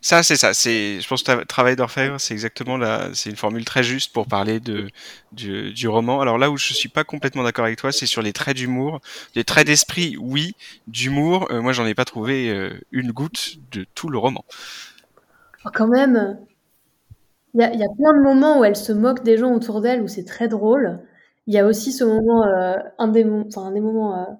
[0.00, 0.54] Ça, c'est ça.
[0.54, 4.26] C'est, je pense que travail d'orfèvre, c'est exactement la, c'est une formule très juste pour
[4.26, 4.88] parler de
[5.32, 6.20] du, roman.
[6.20, 9.00] Alors là où je suis pas complètement d'accord avec toi, c'est sur les traits d'humour,
[9.34, 10.54] les traits d'esprit, oui,
[10.86, 11.48] d'humour.
[11.50, 14.44] Euh, moi, j'en ai pas trouvé euh, une goutte de tout le roman.
[15.64, 16.38] Oh, quand même.
[17.54, 19.52] Il y a, il y a plein de moments où elle se moque des gens
[19.52, 21.00] autour d'elle, où c'est très drôle.
[21.48, 24.32] Il y a aussi ce moment, euh, un, des, enfin, un des moments euh,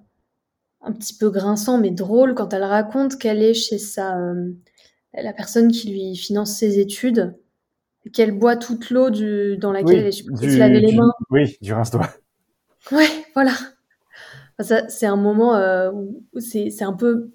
[0.83, 4.53] un petit peu grinçant, mais drôle, quand elle raconte qu'elle est chez sa, euh,
[5.15, 7.37] la personne qui lui finance ses études,
[8.13, 11.13] qu'elle boit toute l'eau du, dans laquelle Oui, elle est supposée se laver les mains.
[11.31, 12.09] oui, du rince-doigt.
[12.93, 13.53] Ouais, voilà.
[14.59, 17.31] Enfin, ça, c'est un moment euh, où c'est, c'est un peu,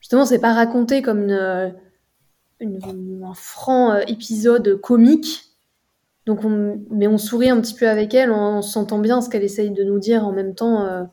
[0.00, 1.70] justement, c'est pas raconté comme une, euh,
[2.60, 5.44] une- un franc euh, épisode comique.
[6.26, 9.30] Donc on, mais on sourit un petit peu avec elle, on, on s'entend bien ce
[9.30, 10.84] qu'elle essaye de nous dire en même temps.
[10.86, 11.04] euh,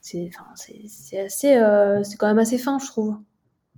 [0.00, 3.16] c'est, enfin, c'est, c'est assez, euh, c'est quand même assez fin, je trouve.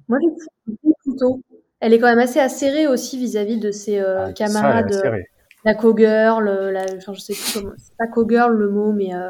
[0.08, 1.42] Moi, j'ai plutôt.
[1.86, 5.02] Elle est quand même assez acérée aussi vis-à-vis de ses euh, Ah, ça, camarades, euh,
[5.02, 5.26] serrée.
[5.66, 9.14] la co-girl, euh, la, enfin, je sais plus comment, c'est pas co-girl le mot, mais
[9.14, 9.28] euh,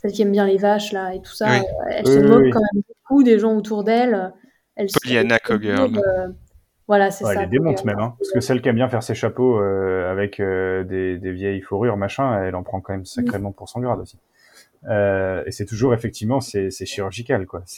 [0.00, 1.48] celle qui aime bien les vaches là et tout ça.
[1.50, 1.58] Oui.
[1.58, 2.50] euh, elle Oui, se oui, moque oui.
[2.50, 4.32] quand même beaucoup des gens autour d'elle.
[4.74, 5.96] Elle se- Pollyanna Cogirl.
[5.96, 6.28] euh,
[6.88, 7.42] voilà, c'est Ouais, ça.
[7.42, 8.14] elle les démonte même, hein.
[8.18, 11.60] Parce que celle qui aime bien faire ses chapeaux euh, avec euh, des, des vieilles
[11.60, 14.18] fourrures, machin, elle en prend quand même sacrément pour son grade aussi.
[14.88, 17.62] Euh, et c'est toujours effectivement, c'est c'est chirurgical, quoi.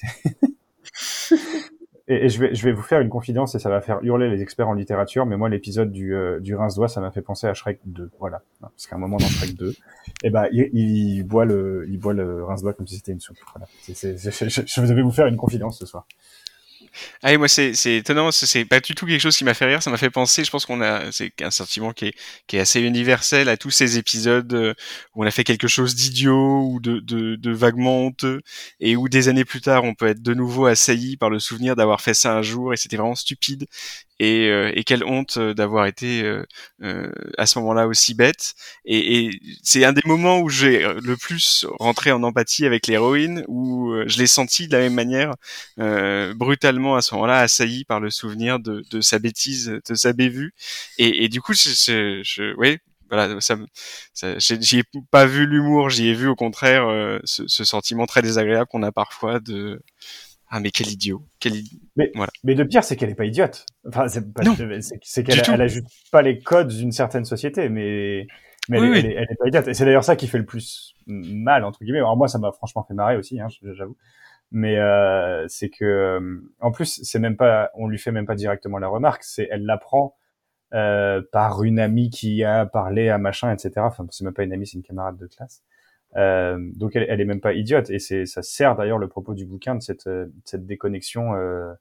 [2.06, 4.42] Et, je vais je vais vous faire une confidence et ça va faire hurler les
[4.42, 7.54] experts en littérature, mais moi l'épisode du euh, du rince-doigt, ça m'a fait penser à
[7.54, 8.42] Shrek 2, voilà.
[8.60, 9.74] Parce qu'à un moment dans Shrek 2,
[10.22, 13.38] et ben il, il boit le il boit le rince-doigt comme si c'était une soupe.
[13.54, 13.66] Voilà.
[13.80, 16.06] C'est- c'est- je, je vais vous faire une confidence ce soir.
[17.22, 19.82] Ah et moi c'est étonnant, c'est- pas du tout quelque chose qui m'a fait rire,
[19.82, 22.14] ça m'a fait penser, je pense qu'on a c'est un sentiment qui est
[22.46, 24.74] qui est assez universel à tous ces épisodes euh,
[25.14, 28.42] où on a fait quelque chose d'idiot ou de, de de vaguement honteux
[28.80, 31.76] et où des années plus tard on peut être de nouveau assailli par le souvenir
[31.76, 33.66] d'avoir fait ça un jour et c'était vraiment stupide
[34.20, 36.44] et euh, et quelle honte euh, d'avoir été euh,
[36.82, 41.00] euh, à ce moment-là aussi bête et, et c'est un des moments où j'ai euh,
[41.02, 45.34] le plus rentré en empathie avec l'héroïne où je l'ai senti de la même manière
[45.80, 50.12] euh, brutalement à ce moment-là assailli par le souvenir de, de sa bêtise, de sa
[50.12, 50.54] bévue.
[50.98, 52.78] Et, et du coup, je, je, je ouais,
[53.10, 53.56] voilà, ça,
[54.14, 56.84] ça, j'y ai pas vu l'humour, j'y ai vu au contraire
[57.24, 59.80] ce, ce sentiment très désagréable qu'on a parfois de
[60.56, 63.66] ah mais quel idiot, quel i- Mais le pire, c'est qu'elle est pas idiote.
[63.88, 68.28] Enfin, c'est qu'elle elle a juste pas les codes d'une certaine société, mais,
[68.68, 68.98] mais elle, Oui, est, oui.
[69.00, 69.66] elle, est, elle est pas idiote.
[69.68, 71.98] Et c'est d'ailleurs ça qui fait le plus mal, entre guillemets.
[71.98, 73.96] Alors moi, ça m'a franchement fait marrer aussi, hein, j'avoue.
[74.52, 78.36] Mais euh, c'est que, euh, en plus, c'est même pas, on lui fait même pas
[78.36, 79.24] directement la remarque.
[79.24, 80.14] C'est, elle l'apprend
[80.72, 83.72] euh, par une amie qui a parlé à machin, etc.
[83.78, 85.64] Enfin, c'est même pas une amie, c'est une camarade de classe.
[86.16, 87.90] Euh, donc elle, elle est même pas idiote.
[87.90, 91.72] Et c'est ça sert d'ailleurs le propos du bouquin de cette euh, cette déconnexion euh,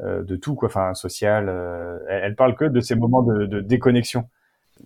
[0.00, 0.68] euh, de tout quoi.
[0.68, 4.28] Enfin social euh, elle, elle parle que de ces moments de, de déconnexion.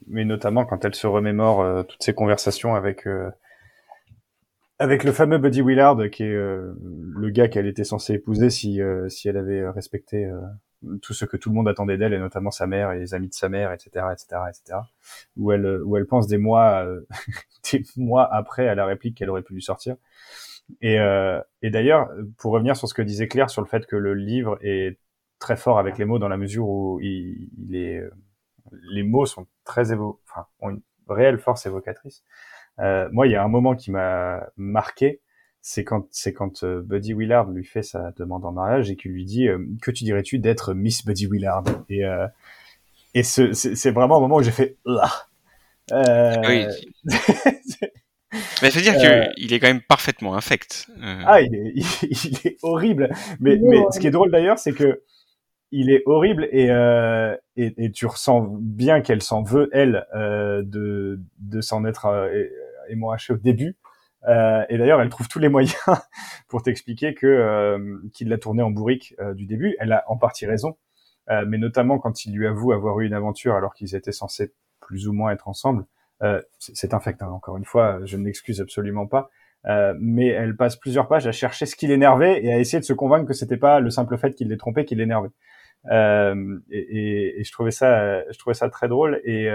[0.09, 3.07] Mais notamment quand elle se remémore euh, toutes ces conversations avec
[4.78, 9.28] avec le fameux Buddy Willard qui est le gars qu'elle était censée épouser si si
[9.28, 10.28] elle avait respecté
[11.03, 13.29] tout ce que tout le monde attendait d'elle et notamment sa mère et les amis
[13.29, 14.79] de sa mère etc etc etc
[15.37, 17.07] où elle où elle pense des mois euh,
[17.73, 19.97] des mois après à la réplique qu'elle aurait pu lui sortir
[20.81, 23.97] et, euh, et d'ailleurs, pour revenir sur ce que disait Claire sur le fait que
[23.97, 24.99] le livre est
[25.38, 28.03] très fort avec les mots dans la mesure où il, il est,
[28.90, 32.23] les mots sont très évo, enfin, ont une réelle force évocatrice.
[32.81, 35.20] Euh, moi, il y a un moment qui m'a marqué,
[35.66, 39.12] c'est quand c'est quand euh, Buddy Willard lui fait sa demande en mariage et qu'il
[39.12, 41.64] lui dit euh, que tu dirais-tu d'être Miss Buddy Willard?
[41.88, 42.27] Et euh,
[43.14, 45.27] et ce, c'est c'est vraiment un moment où j'ai fait ah.
[45.90, 46.66] Euh, Oui.
[48.62, 50.87] Mais faut dire Euh, qu'il est quand même parfaitement infect.
[51.03, 51.72] Euh, Ah, il est,
[52.03, 53.09] il, est horrible.
[53.40, 55.03] Mais, mais ce qui est drôle d'ailleurs, c'est que
[55.70, 60.62] il est horrible et, euh, et, et tu ressens bien qu'elle s'en veut elle euh,
[60.62, 62.44] de, de s'en être euh,
[63.31, 63.77] au début.
[64.26, 65.76] Euh, et d'ailleurs, elle trouve tous les moyens
[66.48, 69.76] pour t'expliquer que euh, qu'il l'a tourné en bourrique euh, du début.
[69.78, 70.76] Elle a en partie raison,
[71.30, 74.52] euh, mais notamment quand il lui avoue avoir eu une aventure alors qu'ils étaient censés
[74.80, 75.87] plus ou moins être ensemble.
[76.58, 79.28] C'est infect, hein, encore une fois, je ne m'excuse absolument pas.
[79.98, 82.94] Mais elle passe plusieurs pages à chercher ce qui l'énervait et à essayer de se
[82.94, 85.32] convaincre que c'était pas le simple fait qu'il l'ait trompé qui l'énervait.
[85.90, 86.32] Et,
[86.70, 89.48] et, et je trouvais ça, je trouvais ça très drôle et,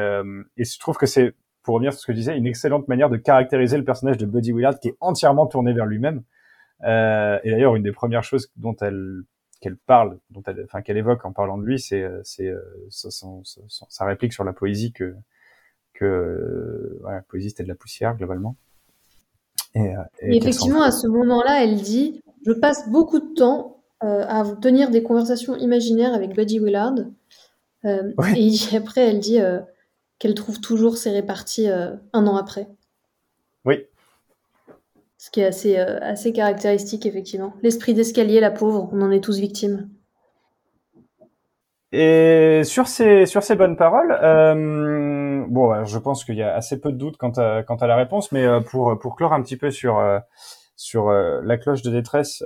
[0.58, 3.10] et je trouve que c'est, pour revenir sur ce que je disais, une excellente manière
[3.10, 6.24] de caractériser le personnage de Buddy Willard qui est entièrement tourné vers lui-même.
[6.86, 9.22] Euh, et d'ailleurs, une des premières choses dont elle
[9.62, 14.06] qu'elle parle, dont elle, enfin qu'elle évoque en parlant de lui, c'est c'est euh, sa-
[14.06, 15.15] réplique sur la poésie que
[15.93, 18.56] que euh, ouais, la poésie c'était de la poussière globalement.
[19.76, 24.24] Et, euh, Et effectivement, à ce moment-là, elle dit Je passe beaucoup de temps euh,
[24.28, 26.95] à vous tenir des conversations imaginaires avec Buddy Willard.
[27.86, 28.34] Euh, Ouais.
[28.41, 29.60] Et après, elle dit euh,
[30.19, 32.67] qu'elle trouve toujours ses réparties euh, un an après.
[33.65, 33.86] Oui,
[35.17, 37.53] Ce qui est assez, euh, assez caractéristique, effectivement.
[37.63, 39.89] L'esprit d'escalier, la pauvre, on en est tous victimes.
[41.91, 46.79] Et sur ces sur ces bonnes paroles, euh, bon, je pense qu'il y a assez
[46.79, 49.58] peu de doutes quant à, quant à la réponse, mais pour, pour clore un petit
[49.58, 49.99] peu sur,
[50.75, 52.43] sur la cloche de détresse,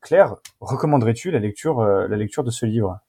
[0.00, 3.00] Claire, recommanderais-tu la lecture, la lecture de ce livre?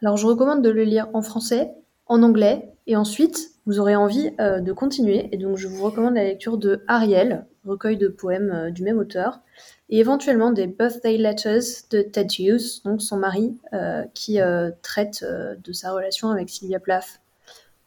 [0.00, 1.74] Alors, je recommande de le lire en français,
[2.12, 5.28] en anglais, et ensuite, vous aurez envie euh, de continuer.
[5.32, 8.98] Et donc, je vous recommande la lecture de Ariel, recueil de poèmes euh, du même
[8.98, 9.40] auteur,
[9.88, 14.38] et éventuellement des Birthday Letters de Ted Hughes, donc son mari, euh, qui
[14.82, 17.20] traite de sa relation avec Sylvia Plath.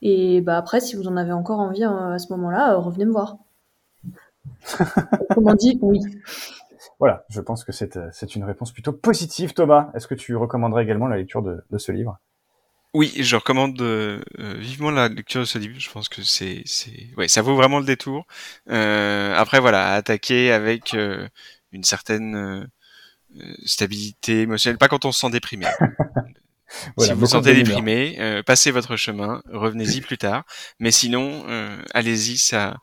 [0.01, 3.11] Et bah, après, si vous en avez encore envie euh, à ce moment-là, revenez me
[3.11, 3.37] voir.
[5.33, 5.99] Comment dit Oui.
[6.99, 9.53] Voilà, je pense que c'est c'est une réponse plutôt positive.
[9.53, 12.19] Thomas, est-ce que tu recommanderais également la lecture de, de ce livre?
[12.95, 15.75] Oui, je recommande euh, euh, vivement la lecture de ce livre.
[15.77, 18.25] Je pense que c'est, c'est, ouais, ça vaut vraiment le détour.
[18.69, 21.27] Euh, après, voilà, attaquer avec euh,
[21.73, 22.69] une certaine
[23.65, 25.65] stabilité émotionnelle, pas quand on se sent déprimé.
[26.97, 30.43] Voilà, si vous vous sentez déprimé, euh, passez votre chemin, revenez-y plus tard.
[30.79, 32.77] Mais sinon, euh, allez-y, ça,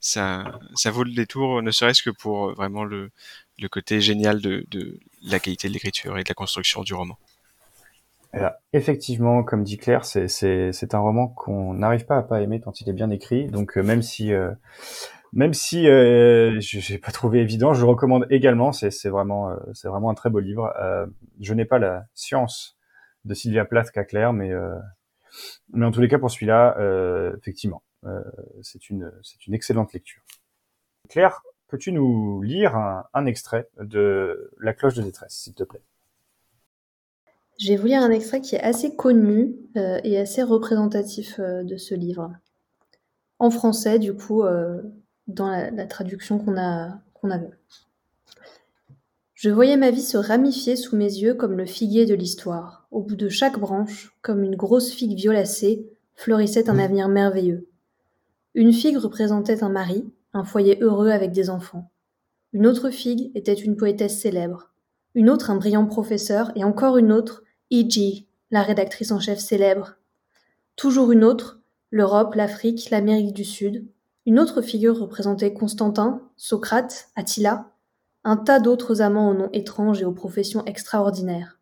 [0.00, 3.10] ça, ça vaut le détour, ne serait-ce que pour vraiment le,
[3.58, 7.18] le côté génial de, de la qualité de l'écriture et de la construction du roman.
[8.72, 12.88] Effectivement, comme dit Claire, c'est un roman qu'on n'arrive pas à pas aimer tant il
[12.88, 13.46] est bien écrit.
[13.46, 14.52] Donc euh, même si euh,
[15.32, 18.72] même si euh, je j'ai pas trouvé évident, je le recommande également.
[18.72, 20.72] C'est vraiment euh, c'est vraiment un très beau livre.
[20.80, 21.06] Euh,
[21.40, 22.76] je n'ai pas la science
[23.24, 24.76] de Sylvia Plath qu'à Claire, mais euh,
[25.72, 26.76] mais en tous les cas pour celui-là,
[27.38, 27.82] effectivement,
[28.62, 30.22] c'est une c'est une excellente lecture.
[31.08, 35.82] Claire, peux-tu nous lire un, un extrait de La cloche de détresse, s'il te plaît?
[37.58, 41.62] Je vais vous lire un extrait qui est assez connu euh, et assez représentatif euh,
[41.62, 42.30] de ce livre.
[43.38, 44.82] En français, du coup, euh,
[45.26, 47.50] dans la, la traduction qu'on a, qu'on avait.
[49.34, 52.86] Je voyais ma vie se ramifier sous mes yeux comme le figuier de l'histoire.
[52.90, 57.68] Au bout de chaque branche, comme une grosse figue violacée, fleurissait un avenir merveilleux.
[58.54, 61.90] Une figue représentait un mari, un foyer heureux avec des enfants.
[62.52, 64.70] Une autre figue était une poétesse célèbre.
[65.14, 69.96] Une autre un brillant professeur et encore une autre E.G., la rédactrice en chef célèbre.
[70.76, 73.86] Toujours une autre, l'Europe, l'Afrique, l'Amérique du Sud.
[74.24, 77.72] Une autre figure représentait Constantin, Socrate, Attila,
[78.24, 81.58] un tas d'autres amants aux noms étranges et aux professions extraordinaires.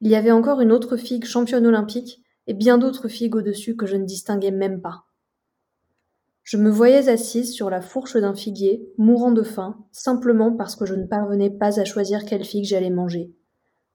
[0.00, 3.86] Il y avait encore une autre figue championne olympique et bien d'autres figues au-dessus que
[3.86, 5.04] je ne distinguais même pas.
[6.42, 10.86] Je me voyais assise sur la fourche d'un figuier, mourant de faim, simplement parce que
[10.86, 13.32] je ne parvenais pas à choisir quelle figue j'allais manger.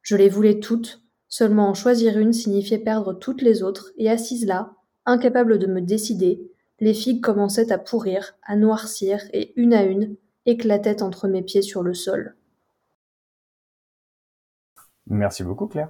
[0.02, 1.01] Je les voulais toutes,
[1.32, 4.74] seulement en choisir une signifiait perdre toutes les autres, et assise là,
[5.06, 10.18] incapable de me décider, les figues commençaient à pourrir, à noircir, et une à une,
[10.46, 12.36] éclataient entre mes pieds sur le sol.
[15.08, 15.90] Merci beaucoup, Claire.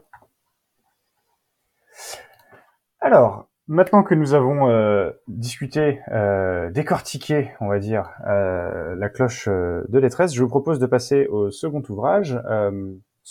[2.99, 9.47] Alors, maintenant que nous avons euh, discuté, euh, décortiqué, on va dire, euh, la cloche
[9.47, 12.39] de détresse, je vous propose de passer au second ouvrage,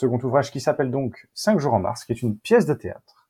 [0.00, 3.28] second ouvrage qui s'appelle donc Cinq jours en mars, qui est une pièce de théâtre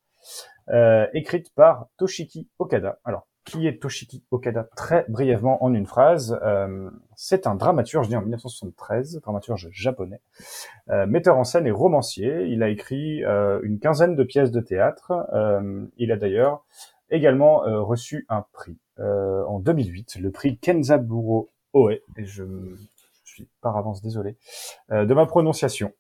[0.71, 2.99] euh, écrite par Toshiki Okada.
[3.05, 4.69] Alors, qui est Toshiki Okada?
[4.77, 10.21] Très brièvement, en une phrase, euh, c'est un dramaturge né en 1973, dramaturge japonais,
[10.91, 12.47] euh, metteur en scène et romancier.
[12.47, 15.13] Il a écrit euh, une quinzaine de pièces de théâtre.
[15.33, 16.65] Euh, il a d'ailleurs
[17.11, 21.95] également euh, reçu un prix euh, en 2008, le prix Kenzaburo Oe.
[22.17, 22.45] Et je,
[23.25, 24.37] je suis par avance désolé
[24.91, 25.93] de ma prononciation.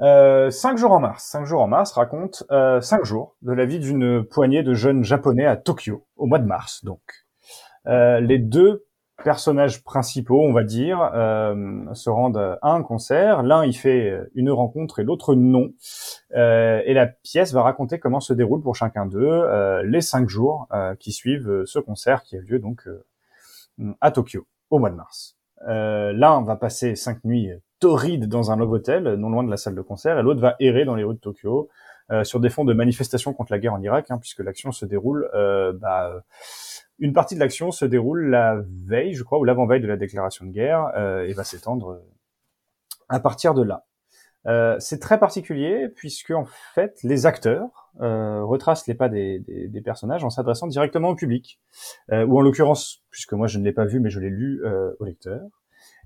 [0.00, 1.24] Euh, cinq jours en mars.
[1.24, 5.04] Cinq jours en mars raconte euh, cinq jours de la vie d'une poignée de jeunes
[5.04, 6.84] japonais à Tokyo au mois de mars.
[6.84, 7.00] Donc,
[7.86, 8.86] euh, les deux
[9.22, 10.98] personnages principaux, on va dire,
[11.94, 13.44] se rendent à un concert.
[13.44, 15.70] L'un y fait une rencontre et l'autre non.
[16.32, 20.66] Et la pièce va raconter comment se déroule pour chacun d'eux les cinq jours
[20.98, 22.88] qui suivent ce concert qui a lieu donc
[24.00, 25.36] à Tokyo au mois de mars.
[25.68, 27.50] Euh, L'un va passer cinq nuits
[27.80, 30.56] torrides dans un love hôtel non loin de la salle de concert et l'autre va
[30.60, 31.68] errer dans les rues de Tokyo
[32.10, 34.84] euh, sur des fonds de manifestations contre la guerre en Irak, hein, puisque l'action se
[34.84, 36.22] déroule euh, bah,
[36.98, 40.44] une partie de l'action se déroule la veille, je crois, ou l'avant-veille de la déclaration
[40.44, 42.00] de guerre, euh, et va s'étendre
[43.08, 43.84] à partir de là.
[44.46, 49.68] Euh, c'est très particulier puisque en fait les acteurs euh, retracent les pas des, des,
[49.68, 51.60] des personnages en s'adressant directement au public,
[52.12, 54.60] euh, ou en l'occurrence, puisque moi je ne l'ai pas vu mais je l'ai lu
[54.64, 55.40] euh, au lecteur,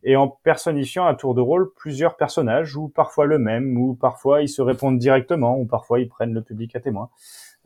[0.05, 4.43] et en personnifiant à tour de rôle plusieurs personnages, ou parfois le même, ou parfois
[4.43, 7.11] ils se répondent directement, ou parfois ils prennent le public à témoin.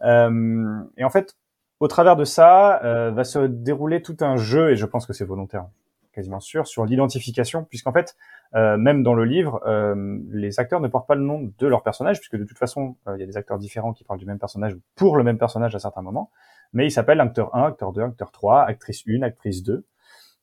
[0.05, 1.37] Euh, et en fait,
[1.81, 2.81] au travers de ça,
[3.13, 5.67] va se dérouler tout un jeu, et je pense que c'est volontaire,
[6.13, 8.17] quasiment sûr, sur l'identification, puisqu'en fait,
[8.55, 11.83] euh, même dans le livre, euh, les acteurs ne portent pas le nom de leur
[11.83, 14.27] personnage, puisque de toute façon, euh, il y a des acteurs différents qui parlent du
[14.27, 16.31] même personnage pour le même personnage à certains moments,
[16.73, 19.85] mais ils s'appellent acteur 1, acteur 2, acteur 3, actrice 1, actrice 2.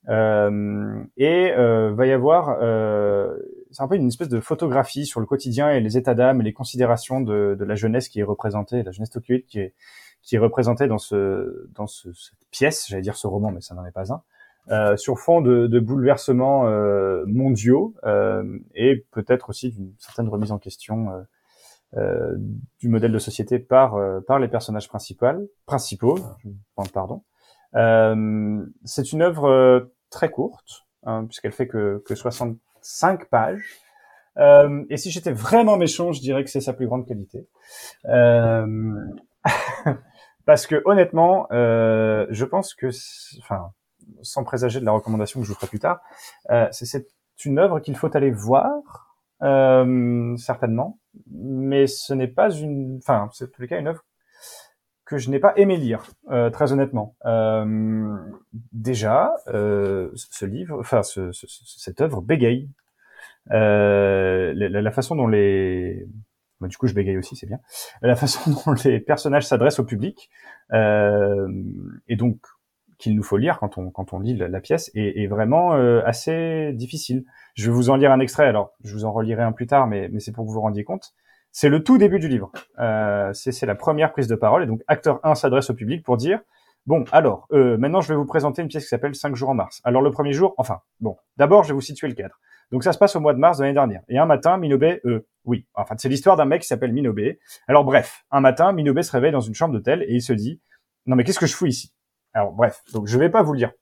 [0.08, 2.58] Euh, et euh, va y avoir,
[3.72, 6.44] c'est un peu une espèce de photographie sur le quotidien et les états d'âme et
[6.44, 9.74] les considérations de, de, la jeunesse qui est représentée, la jeunesse tokyoïde qui est
[10.22, 13.76] qui est représentée dans ce dans ce, cette pièce, j'allais dire ce roman, mais ça
[13.76, 14.22] n'en est pas un,
[14.70, 20.52] euh, sur fond de, de bouleversements euh, mondiaux euh, et peut-être aussi d'une certaine remise
[20.52, 21.08] en question
[22.80, 23.98] du modèle de société par
[24.28, 26.20] par les personnages principaux, principaux,
[26.94, 27.24] pardon.
[27.76, 29.80] Euh, c'est une œuvre euh,
[30.10, 33.78] très courte, hein, puisqu'elle fait que, que 65 pages.
[34.38, 37.48] Euh, et si j'étais vraiment méchant, je dirais que c'est sa plus grande qualité.
[38.06, 38.96] Euh,
[40.46, 42.88] parce que honnêtement, euh, je pense que,
[43.40, 43.72] enfin,
[44.22, 46.02] sans présager de la recommandation que je vous ferai plus tard,
[46.50, 47.06] euh, c'est
[47.46, 51.00] une œuvre qu'il faut aller voir, euh, certainement,
[51.32, 54.04] mais ce n'est pas une, enfin, c'est en tous les cas une œuvre
[55.06, 57.16] que je n'ai pas aimé lire, euh, très honnêtement.
[58.72, 62.70] Déjà, ce livre, enfin ce, ce, cette œuvre bégaye.
[63.48, 66.06] La, façon dont les,
[66.60, 67.60] bah, du coup je bégaye aussi, c'est bien.
[68.02, 70.30] La façon dont les personnages s'adressent au public
[70.72, 72.38] et donc
[73.00, 76.02] qu'il nous faut lire quand on quand on lit la, pièce est, est vraiment euh,
[76.06, 77.26] assez difficile.
[77.56, 78.46] Je vais vous en lire un extrait.
[78.46, 80.62] Alors, je vous en relirai un plus tard, mais mais c'est pour que vous vous
[80.62, 81.14] rendiez compte.
[81.52, 82.52] C'est le tout début du livre.
[82.80, 84.64] Euh, c'est la première prise de parole.
[84.64, 86.42] Et donc, acteur 1 s'adresse au public pour dire,
[86.86, 89.56] bon, alors, euh, maintenant, je vais vous présenter une pièce qui s'appelle 5 jours en
[89.56, 89.82] mars.
[89.84, 92.40] Alors, le premier jour, enfin, bon, d'abord, je vais vous situer le cadre.
[92.72, 94.02] Donc, ça se passe au mois de mars de l'année dernière.
[94.10, 97.40] Et un matin, Minobé, euh, oui, enfin, c'est l'histoire d'un mec qui s'appelle Minobé.
[97.68, 100.62] Alors, bref, un matin, Minobé se réveille dans une chambre d'hôtel et il se dit,
[101.08, 101.92] non, mais qu'est-ce que je fous ici?
[102.40, 103.74] Alors, bref, donc, je vais pas vous lire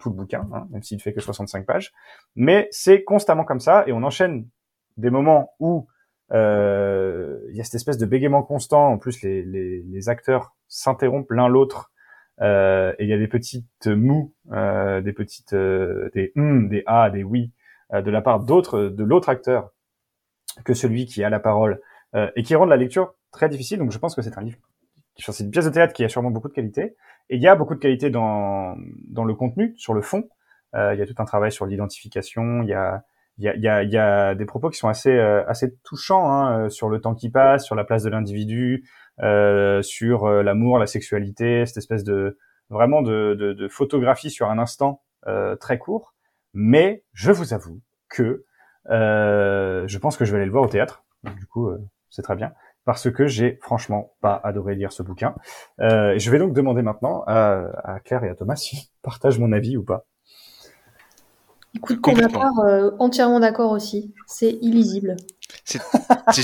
[0.00, 1.92] tout le bouquin, hein, même s'il fait que 65 pages,
[2.34, 4.48] mais c'est constamment comme ça et on enchaîne
[4.96, 5.86] des moments où
[6.32, 8.88] euh, il y a cette espèce de bégaiement constant.
[8.88, 11.92] En plus, les, acteurs s'interrompent l'un l'autre.
[12.40, 17.08] Euh, et il y a des petites mous, euh, des petites, des hum, des ah,
[17.08, 17.52] des oui,
[17.92, 19.70] de la part d'autres, de l'autre acteur
[20.64, 21.80] que celui qui a la parole
[22.34, 23.78] et qui rend la lecture très difficile.
[23.78, 24.58] Donc, je pense que c'est un livre,
[25.16, 26.96] c'est une pièce de théâtre qui a sûrement beaucoup de qualité.
[27.30, 28.76] Et il y a beaucoup de qualité dans
[29.08, 30.28] dans le contenu, sur le fond.
[30.74, 32.62] il y a tout un travail sur l'identification.
[32.62, 33.04] Il y a
[33.38, 36.66] il y a, y, y a, des propos qui sont assez euh, assez touchants hein,
[36.66, 38.84] euh, sur le temps qui passe, sur la place de l'individu,
[39.20, 42.38] euh, sur euh, l'amour, la sexualité, cette espèce de
[42.70, 46.14] vraiment de, de, de photographie sur un instant euh, très court.
[46.52, 48.44] Mais je vous avoue que
[48.88, 51.04] je pense que je vais aller le voir au théâtre.
[51.24, 51.70] du coup,
[52.14, 52.52] c'est très bien
[52.84, 55.34] parce que j'ai franchement pas adoré lire ce bouquin.
[55.78, 59.76] je vais donc demander maintenant à, à Claire et à Thomas s'ils partagent mon avis
[59.76, 60.06] ou pas.
[61.76, 64.14] Écoute, pour ma part, euh, entièrement d'accord aussi.
[64.26, 65.16] C'est illisible.
[65.64, 65.80] C'est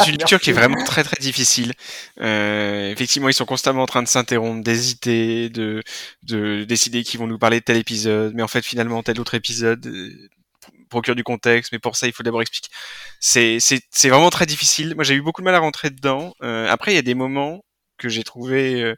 [0.07, 1.73] une lecture qui est vraiment très très difficile.
[2.21, 5.83] Euh, effectivement, ils sont constamment en train de s'interrompre, d'hésiter, de,
[6.25, 9.35] de décider qu'ils vont nous parler de tel épisode, mais en fait finalement tel autre
[9.35, 10.29] épisode euh,
[10.91, 12.69] procure du contexte, mais pour ça il faut d'abord expliquer.
[13.21, 14.95] C'est c'est vraiment très difficile.
[14.95, 16.35] Moi j'ai eu beaucoup de mal à rentrer dedans.
[16.43, 17.63] Euh, après il y a des moments
[18.01, 18.97] que j'ai trouvé euh,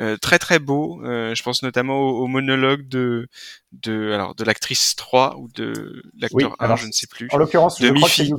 [0.00, 1.04] euh, très très beau.
[1.04, 3.28] Euh, je pense notamment au, monologue de
[3.72, 7.28] de alors de l'actrice 3 ou de l'acteur 1, je ne sais plus.
[7.32, 8.32] En l'occurrence, de je Mifi.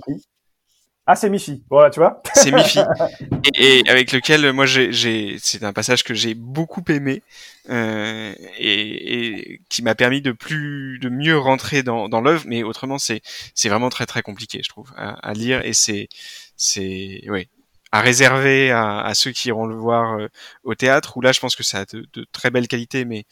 [1.07, 1.63] Ah, c'est Mifi.
[1.69, 2.21] Voilà, tu vois.
[2.33, 2.79] C'est Mifi.
[3.53, 7.21] Et, et, avec lequel moi j'ai, c'est un passage que j'ai beaucoup aimé
[7.69, 12.45] euh, et, et, qui m'a permis de plus, de mieux rentrer dans, dans l'œuvre.
[12.47, 13.21] Mais autrement, c'est,
[13.53, 15.63] c'est vraiment très très compliqué, je trouve, à, à lire.
[15.63, 16.09] Et c'est,
[16.57, 17.47] c'est, oui,
[17.95, 20.27] à réserver à, ceux qui iront le voir euh,
[20.65, 23.23] au théâtre, où là je pense que ça a de, très belles qualités, mais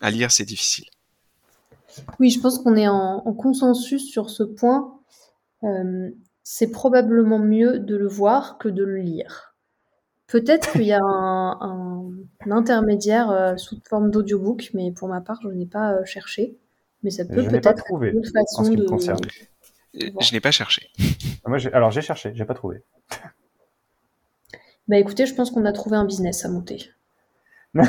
[0.00, 0.86] à lire c'est difficile.
[2.18, 4.98] Oui, je pense qu'on est en, consensus sur ce point.
[5.62, 6.10] Euh,
[6.52, 9.54] c'est probablement mieux de le voir que de le lire.
[10.26, 12.10] Peut-être qu'il y a un,
[12.50, 16.56] intermédiaire euh, sous forme d'audiobook, mais pour ma part, je n'ai pas cherché.
[17.04, 18.84] Mais ça peut peut-être être une façon de.
[19.94, 20.90] Je n'ai pas cherché.
[21.46, 22.82] Moi, alors j'ai cherché, j'ai pas trouvé.
[24.88, 26.90] Bah écoutez, je pense qu'on a trouvé un business à monter.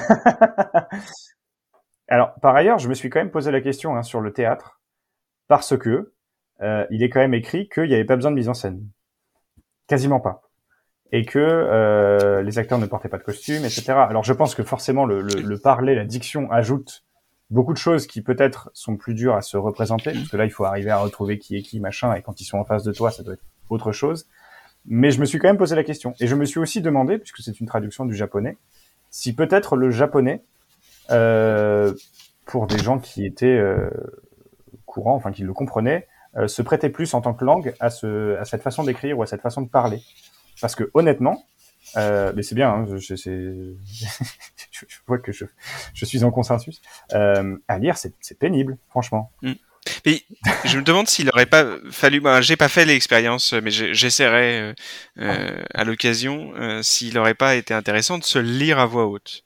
[2.08, 4.80] Alors, par ailleurs, je me suis quand même posé la question hein, sur le théâtre,
[5.48, 6.14] parce que
[6.62, 8.86] euh, il est quand même écrit qu'il n'y avait pas besoin de mise en scène.
[9.88, 10.44] Quasiment pas.
[11.12, 13.92] Et que euh, les acteurs ne portaient pas de costume, etc.
[13.92, 17.04] Alors je pense que forcément le, le, parler, la diction ajoute
[17.50, 20.52] beaucoup de choses qui peut-être sont plus dures à se représenter, parce que là il
[20.52, 22.94] faut arriver à retrouver qui est qui, machin, et quand ils sont en face de
[22.94, 24.28] toi, ça doit être autre chose.
[24.86, 26.14] Mais je me suis quand même posé la question.
[26.20, 28.58] Et je me suis aussi demandé, puisque c'est une traduction du japonais,
[29.10, 30.44] si peut-être le japonais,
[31.12, 31.94] euh,
[32.46, 33.90] pour des gens qui étaient, euh,
[34.86, 36.11] courant, enfin qui le comprenait, euh,
[36.48, 39.28] se prêtait plus en tant que langue à, ce, à cette façon d'écrire ou à
[39.28, 40.02] cette façon de parler.
[40.62, 41.46] Parce que honnêtement,
[41.98, 43.16] euh, mais c'est bien, hein, je,
[45.08, 45.46] vois que je,
[45.94, 46.82] je suis en consensus.
[47.14, 49.32] Euh, à lire, c'est pénible, franchement.
[49.42, 49.54] Mm.
[50.06, 50.22] Mais
[50.66, 52.22] je me demande s'il aurait pas fallu.
[52.22, 54.74] Bah, j'ai pas fait l'expérience, mais j'essaierai euh,
[55.20, 59.44] euh, à l'occasion euh, s'il aurait pas été intéressant de se lire à voix haute.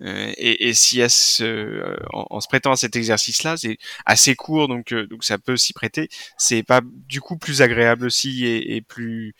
[0.00, 3.76] Euh, et, et si ce, euh, en, en, se prêtant à cet exercice-là, c'est
[4.06, 6.08] assez court, donc donc ça peut s'y prêter.
[6.38, 9.34] C'est pas du coup plus agréable aussi et, et plus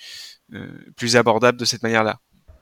[0.96, 2.18] plus abordable de cette manière-là.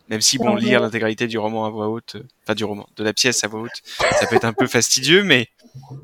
[0.08, 3.12] Même si bon, lire l'intégralité du roman à voix haute, enfin du roman, de la
[3.12, 3.82] pièce à voix haute,
[4.18, 5.48] ça peut être un peu fastidieux, mais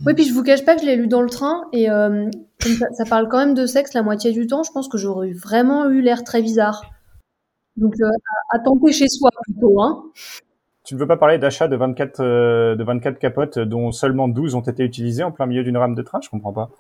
[0.04, 2.30] oui, puis je vous cache pas que je l'ai lu dans le train et euh,
[2.60, 4.62] ça, ça, parle quand même de sexe la moitié du temps.
[4.62, 6.82] Je pense que j'aurais vraiment eu l'air très bizarre.
[7.76, 9.80] Donc euh, à, à, tenter chez soi plutôt.
[9.82, 10.04] Hein.
[10.86, 14.54] Tu ne veux pas parler d'achat de 24 euh, de 24 capotes dont seulement 12
[14.54, 16.20] ont été utilisées en plein milieu d'une rame de train?
[16.22, 16.70] Je comprends pas.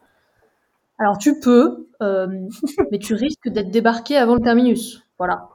[0.98, 2.26] Alors tu peux, euh,
[2.90, 5.02] mais tu risques d'être débarqué avant le terminus.
[5.18, 5.48] Voilà.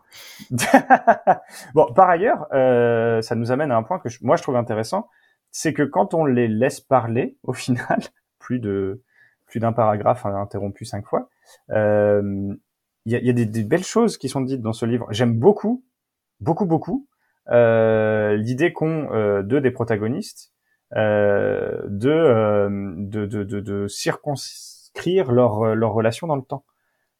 [1.74, 4.58] bon, par ailleurs, euh, ça nous amène à un point que je, moi je trouve
[4.58, 5.08] intéressant
[5.52, 8.00] c'est que quand on les laisse parler, au final,
[8.40, 9.02] plus de
[9.46, 11.30] plus d'un paragraphe interrompu cinq fois,
[11.68, 12.56] il euh,
[13.06, 15.08] y, a, y a des, des, belles choses qui sont dites dans ce livre.
[15.12, 15.84] J'aime beaucoup,
[16.40, 17.06] beaucoup, beaucoup
[17.50, 20.52] l'idée qu'ont euh, deux des protagonistes
[20.96, 26.66] euh, de, euh, de, de, de, de, circonscrire leur, leur relation dans le temps.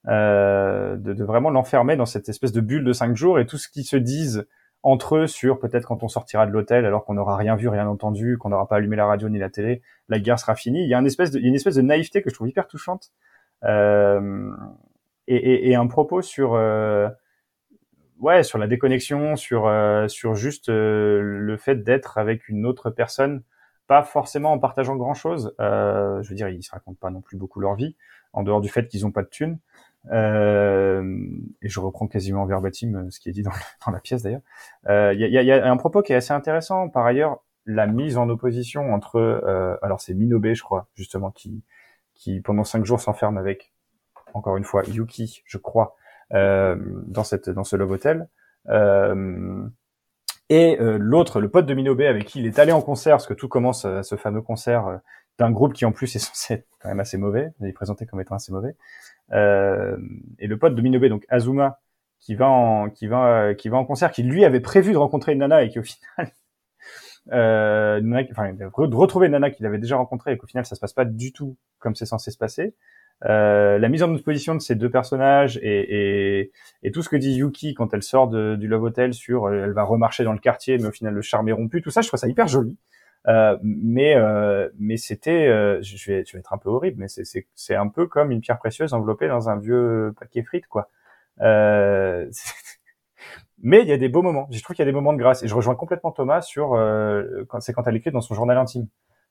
[0.08, 3.58] Euh, de, de, vraiment l'enfermer dans cette espèce de bulle de cinq jours et tout
[3.58, 4.48] ce qui se disent
[4.82, 7.88] entre eux sur peut-être quand on sortira de l'hôtel alors qu'on n'aura rien vu, rien
[7.88, 10.84] entendu, qu'on n'aura pas allumé la radio ni la télé, la guerre sera finie.
[10.84, 12.36] Il y a une espèce de, il y a une espèce de naïveté que je
[12.36, 13.12] trouve hyper touchante
[13.64, 14.52] euh,
[15.28, 17.08] et, et, et, un propos sur euh,
[18.22, 22.90] ouais sur la déconnexion, sur euh, sur juste euh, le fait d'être avec une autre
[22.90, 23.44] personne,
[23.88, 25.54] pas forcément en partageant grand chose.
[25.60, 27.98] Euh, je veux dire, ils se racontent pas non plus beaucoup leur vie
[28.32, 29.60] en dehors du fait qu'ils ont pas de thunes.
[30.12, 31.28] Euh,
[31.62, 33.52] et je reprends quasiment verbatim euh, ce qui est dit dans,
[33.86, 34.42] dans la pièce d'ailleurs.
[34.88, 36.88] Il y, a, y, a, un propos qui est assez intéressant.
[36.88, 41.62] Par ailleurs, la mise en opposition entre, alors c'est Minobe, je crois, justement, qui,
[42.16, 43.74] qui pendant cinq jours s'enferme avec,
[44.34, 45.96] encore une fois, Yuki, je crois,
[46.32, 48.28] dans cette, dans ce Love Hotel.
[48.70, 49.64] Euh,
[50.50, 53.34] et l'autre, le pote de Minobe, avec qui il est allé en concert, parce que
[53.34, 55.00] tout commence à ce fameux concert
[55.40, 58.06] d'un groupe qui en plus est censé être quand même assez mauvais, il est présenté
[58.06, 58.76] comme étant assez mauvais.
[59.34, 59.98] Euh,
[60.40, 61.80] et le pote de Minobe, donc Azuma,
[62.20, 65.34] qui va en qui va qui va en concert, qui lui avait prévu de rencontrer
[65.34, 66.32] une nana et qui au final
[67.32, 70.80] euh, enfin de retrouver une nana qu'il avait déjà rencontrée et qu'au final ça se
[70.80, 72.76] passe pas du tout comme c'est censé se passer.
[73.26, 76.52] Euh, la mise en opposition de ces deux personnages et, et,
[76.82, 79.66] et, tout ce que dit Yuki quand elle sort de, du Love Hotel sur euh,
[79.66, 82.02] elle va remarcher dans le quartier mais au final le charme est rompu, tout ça
[82.02, 82.76] je trouve ça hyper joli.
[83.28, 87.08] Euh, mais euh, mais c'était, euh, je vais je vais être un peu horrible, mais
[87.08, 90.90] c'est c'est un peu comme une pierre précieuse enveloppée dans un vieux paquet frites quoi.
[93.64, 94.48] Mais il y a des beaux moments.
[94.52, 96.70] Je trouve qu'il y a des moments de grâce et je rejoins complètement Thomas sur
[97.48, 98.88] quand c'est quand elle écrit dans son journal intime.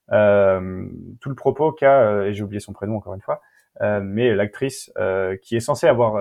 [0.09, 3.41] tout le propos qu'a et j'ai oublié son prénom encore une fois,
[3.80, 4.92] mais l'actrice
[5.42, 6.18] qui est censée avoir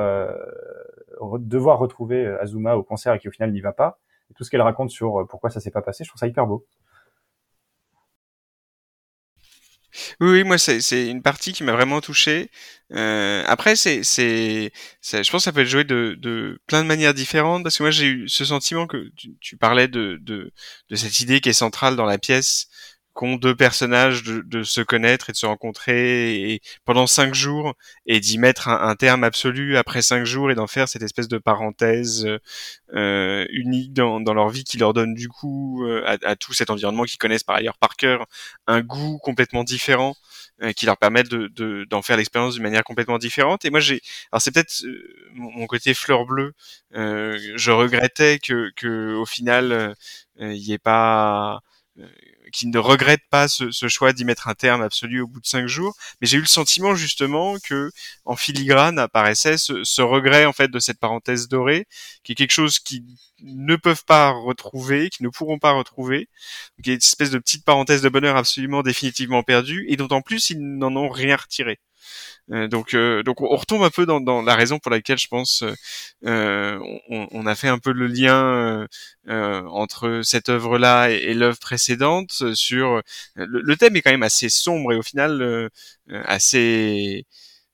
[1.40, 4.00] devoir retrouver Azuma au concert et qui au final n'y va pas.
[4.36, 6.66] Tout ce qu'elle raconte sur pourquoi ça s'est pas passé, je trouve ça hyper beau.
[10.20, 12.52] Oui, oui moi c'est une partie qui m'a vraiment touché.
[12.94, 14.72] Euh, après c'est c'est
[15.04, 17.84] je pense que ça peut être joué de, de plein de manières différentes parce que
[17.84, 20.52] moi j'ai eu ce sentiment que tu, tu parlais de, de
[20.90, 22.68] de cette idée qui est centrale dans la pièce
[23.14, 27.76] qu'ont deux personnages de, de, se connaître et de se rencontrer et, pendant cinq jours
[28.06, 31.28] et d'y mettre un, un, terme absolu après cinq jours et d'en faire cette espèce
[31.28, 32.28] de parenthèse
[32.94, 36.54] euh, unique dans, dans, leur vie qui leur donne du coup euh, à, à, tout
[36.54, 38.26] cet environnement qu'ils connaissent par ailleurs par cœur
[38.68, 40.16] un goût complètement différent
[40.62, 43.64] euh, qui leur permettent de, d'en faire l'expérience d'une manière complètement différente.
[43.64, 44.02] Et moi j'ai
[44.32, 46.54] alors c'est peut-être euh, mon, côté fleur bleue
[46.96, 49.96] euh, je regrettais que, que au final
[50.38, 51.62] il n'y ait pas
[52.52, 55.68] qui ne regrette pas ce, choix d'y mettre un terme absolu au bout de cinq
[55.68, 55.96] jours.
[56.22, 57.92] Mais j'ai eu le sentiment justement que
[58.26, 61.88] en filigrane apparaissait ce, regret en fait de cette parenthèse dorée,
[62.24, 63.04] qui est quelque chose qui
[63.42, 66.30] ne peuvent pas retrouver, qui ne pourront pas retrouver,
[66.84, 70.50] qui est une espèce de petite parenthèse de bonheur absolument définitivement perdue, et d'autant plus
[70.50, 71.80] ils n'en ont rien retiré.
[72.52, 75.28] Euh, donc, euh, donc on retombe un peu dans, dans, la raison pour laquelle je
[75.28, 75.64] pense
[76.26, 76.80] euh,
[77.10, 78.88] on, on, a fait un peu le lien
[79.28, 82.32] euh, entre cette œuvre-là et, et l'œuvre précédente.
[82.56, 83.02] Sur
[83.36, 85.70] le, le, thème est quand même assez sombre et au final
[86.10, 87.26] assez,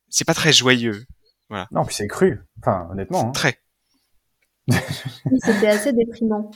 [0.09, 1.05] c'est pas très joyeux.
[1.49, 1.67] Voilà.
[1.71, 2.41] Non, puis c'est cru.
[2.59, 3.29] Enfin, honnêtement.
[3.29, 3.31] Hein.
[3.31, 3.59] Très.
[5.45, 6.51] C'était assez déprimant.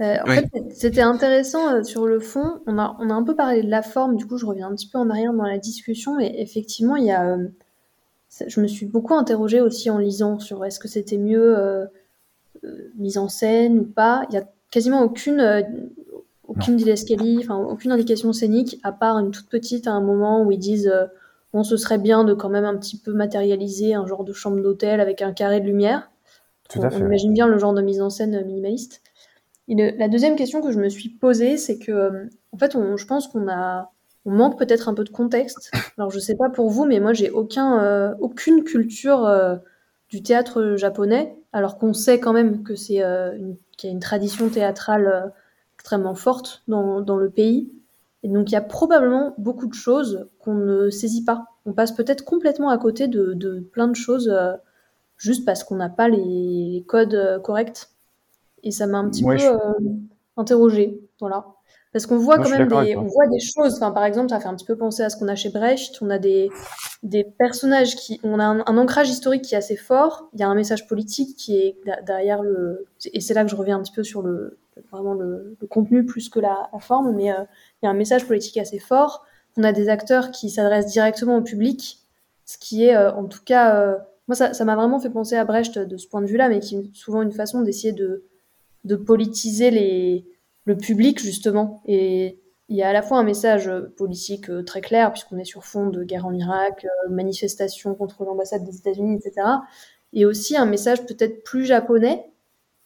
[0.00, 0.36] Euh, en Oui.
[0.36, 2.60] fait, c'était intéressant euh, sur le fond.
[2.66, 4.74] On a, on a un peu parlé de la forme, du coup, je reviens un
[4.74, 6.18] petit peu en arrière dans la discussion.
[6.18, 7.48] Et effectivement, il y a, euh,
[8.46, 11.56] je me suis beaucoup interrogée aussi en lisant sur est-ce que c'était mieux
[12.96, 14.26] mise en scène ou pas.
[14.30, 15.40] Il y a quasiment aucune,
[16.48, 16.82] aucune
[17.40, 20.92] enfin, aucune indication scénique, à part une toute petite à un moment où ils disent
[21.52, 24.60] bon, ce serait bien de quand même un petit peu matérialiser un genre de chambre
[24.60, 26.10] d'hôtel avec un carré de lumière.
[26.68, 27.00] Tout on, à on fait.
[27.00, 29.02] imagine bien le genre de mise en scène minimaliste.
[29.68, 32.76] Et le- la deuxième question que je me suis posée, c'est que, euh, en fait,
[32.76, 33.90] on- je pense qu'on a,
[34.26, 35.70] on manque peut-être un peu de contexte.
[35.98, 39.56] Alors, je sais pas pour vous, mais moi, j'ai aucun, euh, aucune culture euh,
[40.10, 43.36] du théâtre japonais, alors qu'on sait quand même que c'est, euh,
[43.76, 45.28] qu'il y a une tradition théâtrale euh,
[45.76, 47.70] extrêmement forte dans, dans le pays.
[48.22, 51.46] Et donc, il y a probablement beaucoup de choses qu'on ne saisit pas.
[51.66, 54.52] On passe peut-être complètement à côté de, de plein de choses euh,
[55.16, 57.88] juste parce qu'on n'a pas les, codes corrects.
[58.64, 59.90] Et ça m'a un petit Ouais, peu je- euh,
[60.36, 61.46] interrogée, voilà.
[61.92, 63.74] Parce qu'on voit quand même des, on voit des choses.
[63.76, 65.98] Enfin, par exemple, ça fait un petit peu penser à ce qu'on a chez Brecht.
[66.02, 66.50] On a des,
[67.04, 70.28] des personnages qui, on a un, un ancrage historique qui est assez fort.
[70.32, 73.54] Il y a un message politique qui est derrière le, et c'est là que je
[73.54, 74.58] reviens un petit peu sur le,
[74.90, 77.44] vraiment le, le contenu plus que la, la forme, mais euh,
[77.80, 79.24] il y a un message politique assez fort.
[79.56, 81.98] On a des acteurs qui s'adressent directement au public,
[82.44, 83.96] ce qui est, euh, en tout cas, euh,
[84.26, 86.58] moi, ça, ça m'a vraiment fait penser à Brecht de ce point de vue-là, mais
[86.58, 88.24] qui est souvent une façon d'essayer de,
[88.84, 90.24] de politiser les,
[90.64, 91.82] le public, justement.
[91.86, 95.44] Et il y a à la fois un message politique euh, très clair, puisqu'on est
[95.44, 99.46] sur fond de guerre en Irak, euh, manifestation contre l'ambassade des États-Unis, etc.
[100.12, 102.24] Et aussi un message peut-être plus japonais,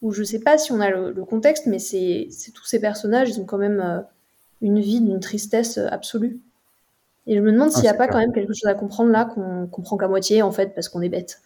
[0.02, 3.30] où je sais pas si on a le, le contexte, mais c'est tous ces personnages,
[3.30, 4.00] ils ont quand même euh,
[4.62, 6.40] une vie d'une tristesse absolue.
[7.26, 8.08] Et je me demande s'il n'y a Ah, c'est pas clair.
[8.08, 11.02] quand même quelque chose à comprendre là qu'on comprend qu'à moitié, en fait, parce qu'on
[11.02, 11.40] est bête.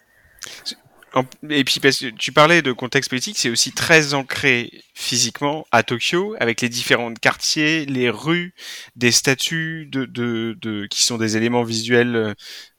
[1.50, 5.82] Et puis parce que tu parlais de contexte politique, c'est aussi très ancré physiquement à
[5.82, 8.54] Tokyo, avec les différents quartiers, les rues,
[8.96, 12.34] des statues de, de, de qui sont des éléments visuels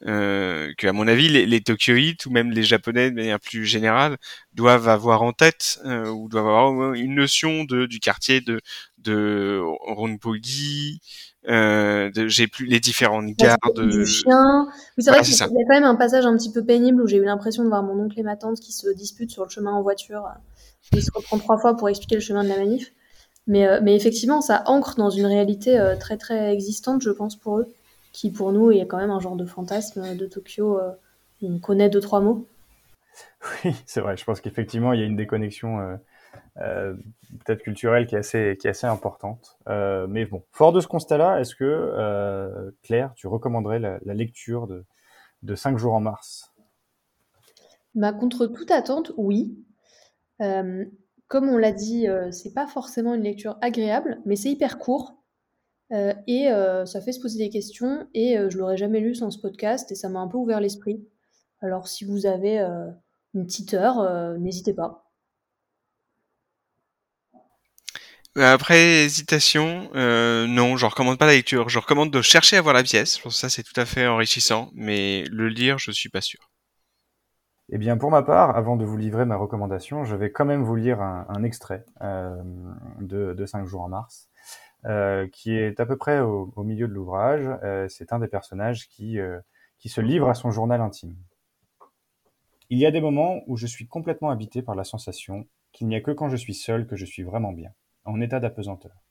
[0.08, 3.66] euh, que, à mon avis, les, les Tokyoïtes ou même les Japonais de manière plus
[3.66, 4.18] générale
[4.54, 8.62] doivent avoir en tête euh, ou doivent avoir une notion de du quartier de
[9.04, 11.02] de Ronpogi.
[11.50, 14.68] Euh, j'ai plus les différentes gares de du chien.
[14.98, 17.08] Oui, c'est vrai qu'il y a quand même un passage un petit peu pénible où
[17.08, 19.50] j'ai eu l'impression de voir mon oncle et ma tante qui se disputent sur le
[19.50, 20.26] chemin en voiture.
[20.94, 22.92] Il se reprend trois fois pour expliquer le chemin de la manif.
[23.46, 27.36] Mais, euh, mais effectivement, ça ancre dans une réalité euh, très très existante, je pense,
[27.36, 27.68] pour eux,
[28.14, 30.80] qui pour nous est quand même un genre de fantasme de Tokyo.
[30.80, 30.92] euh,
[31.42, 32.48] on connaît deux, trois mots.
[33.66, 34.16] Oui, c'est vrai.
[34.18, 35.98] Je pense qu'effectivement, il y a une déconnexion euh, euh,
[36.56, 39.58] peut-être culturelle qui est assez, importante.
[39.68, 44.68] Euh, mais bon, fort de ce constat-là, est-ce que euh, Claire, tu recommanderais la, lecture
[44.68, 44.86] de,
[45.42, 46.54] de 5 jours en mars?
[47.96, 49.58] Bah, contre toute attente, oui.
[50.42, 50.86] Euh,
[51.28, 55.16] comme on l'a dit, euh, c'est pas forcément une lecture agréable, mais c'est hyper court.
[55.92, 58.08] Euh, et euh, ça fait se poser des questions.
[58.14, 60.60] Et euh, je l'aurais jamais lu sans ce podcast, et ça m'a un peu ouvert
[60.60, 61.06] l'esprit.
[61.62, 62.90] Alors, si vous avez euh,
[63.34, 65.03] une petite heure, euh, n'hésitez pas.
[68.36, 71.70] Après hésitation, euh, non, je recommande pas la lecture.
[71.70, 73.18] Je recommande de chercher à voir la pièce.
[73.18, 76.22] Je pense que ça c'est tout à fait enrichissant, mais le lire, je suis pas
[76.22, 76.50] sûr.
[77.70, 80.64] Eh bien, pour ma part, avant de vous livrer ma recommandation, je vais quand même
[80.64, 82.36] vous lire un, un extrait euh,
[83.00, 84.30] de, de 5 jours en mars,
[84.86, 87.48] euh, qui est à peu près au, au milieu de l'ouvrage.
[87.64, 89.40] Euh, c'est un des personnages qui, euh,
[89.80, 91.16] qui se livre à son journal intime.
[92.70, 95.96] Il y a des moments où je suis complètement habité par la sensation qu'il n'y
[95.96, 97.72] a que quand je suis seul que je suis vraiment bien,
[98.06, 99.04] en état d'apesanteur.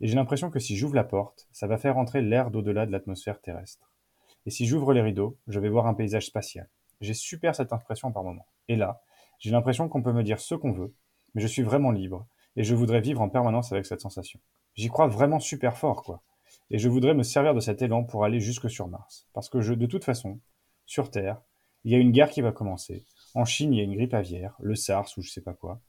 [0.00, 2.92] Et j'ai l'impression que si j'ouvre la porte, ça va faire entrer l'air d'au-delà de
[2.92, 3.90] l'atmosphère terrestre.
[4.46, 6.68] Et si j'ouvre les rideaux, je vais voir un paysage spatial.
[7.00, 8.46] J'ai super cette impression par moment.
[8.68, 9.02] Et là,
[9.38, 10.94] j'ai l'impression qu'on peut me dire ce qu'on veut,
[11.34, 12.26] mais je suis vraiment libre,
[12.56, 14.40] et je voudrais vivre en permanence avec cette sensation.
[14.74, 16.22] J'y crois vraiment super fort, quoi.
[16.70, 19.26] Et je voudrais me servir de cet élan pour aller jusque sur Mars.
[19.32, 20.40] Parce que je, de toute façon,
[20.86, 21.40] sur Terre,
[21.84, 23.04] il y a une guerre qui va commencer.
[23.34, 25.80] En Chine, il y a une grippe aviaire, le SARS ou je sais pas quoi.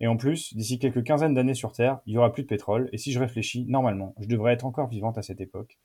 [0.00, 2.88] Et en plus, d'ici quelques quinzaines d'années sur Terre, il y aura plus de pétrole,
[2.92, 5.78] et si je réfléchis, normalement, je devrais être encore vivante à cette époque.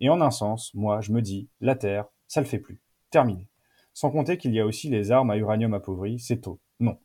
[0.00, 2.80] Et en un sens, moi, je me dis, la Terre, ça le fait plus.
[3.10, 3.48] Terminé.
[3.94, 6.60] Sans compter qu'il y a aussi les armes à uranium appauvri, c'est tôt.
[6.78, 6.98] Non.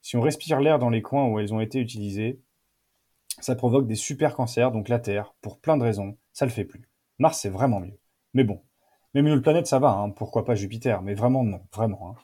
[0.00, 2.40] Si on respire l'air dans les coins où elles ont été utilisées,
[3.40, 6.64] ça provoque des super cancers, donc la Terre, pour plein de raisons, ça le fait
[6.64, 6.88] plus.
[7.18, 7.98] Mars, c'est vraiment mieux.
[8.34, 8.62] Mais bon.
[9.14, 12.10] Même une autre planète, ça va, hein, pourquoi pas Jupiter, mais vraiment non, vraiment.
[12.10, 12.14] Hein.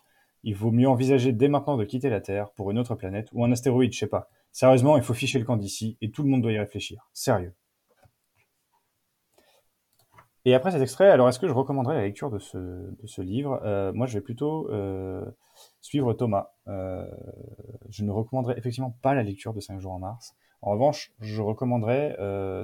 [0.44, 3.44] Il vaut mieux envisager dès maintenant de quitter la Terre pour une autre planète ou
[3.44, 4.28] un astéroïde, je sais pas.
[4.52, 7.08] Sérieusement, il faut ficher le camp d'ici et tout le monde doit y réfléchir.
[7.12, 7.54] Sérieux.
[10.44, 13.60] Et après cet extrait, alors est-ce que je recommanderais la lecture de ce, livre?
[13.64, 15.22] Euh, Moi, je vais plutôt euh,
[15.82, 16.52] suivre Thomas.
[16.68, 17.06] Euh,
[17.90, 20.34] je ne recommanderais effectivement pas la lecture de 5 jours en mars.
[20.62, 22.16] En revanche, je recommanderais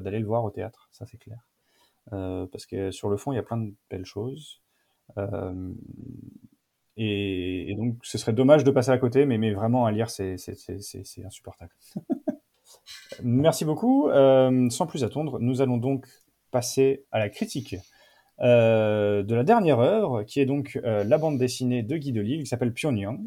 [0.02, 1.46] d'aller le voir au théâtre, ça c'est clair.
[2.10, 4.62] Parce que sur le fond, il y a plein de belles choses.
[6.96, 10.36] Et, donc, ce serait dommage de passer à côté, mais, vraiment à lire, c'est
[11.24, 11.72] insupportable.
[13.22, 14.08] Merci beaucoup.
[14.08, 16.06] Euh, sans plus attendre, nous allons donc
[16.50, 17.76] passer à la critique
[18.40, 22.42] euh, de la dernière œuvre, qui est donc euh, la bande dessinée de Guy Delisle,
[22.42, 23.20] qui s'appelle Pyongyang.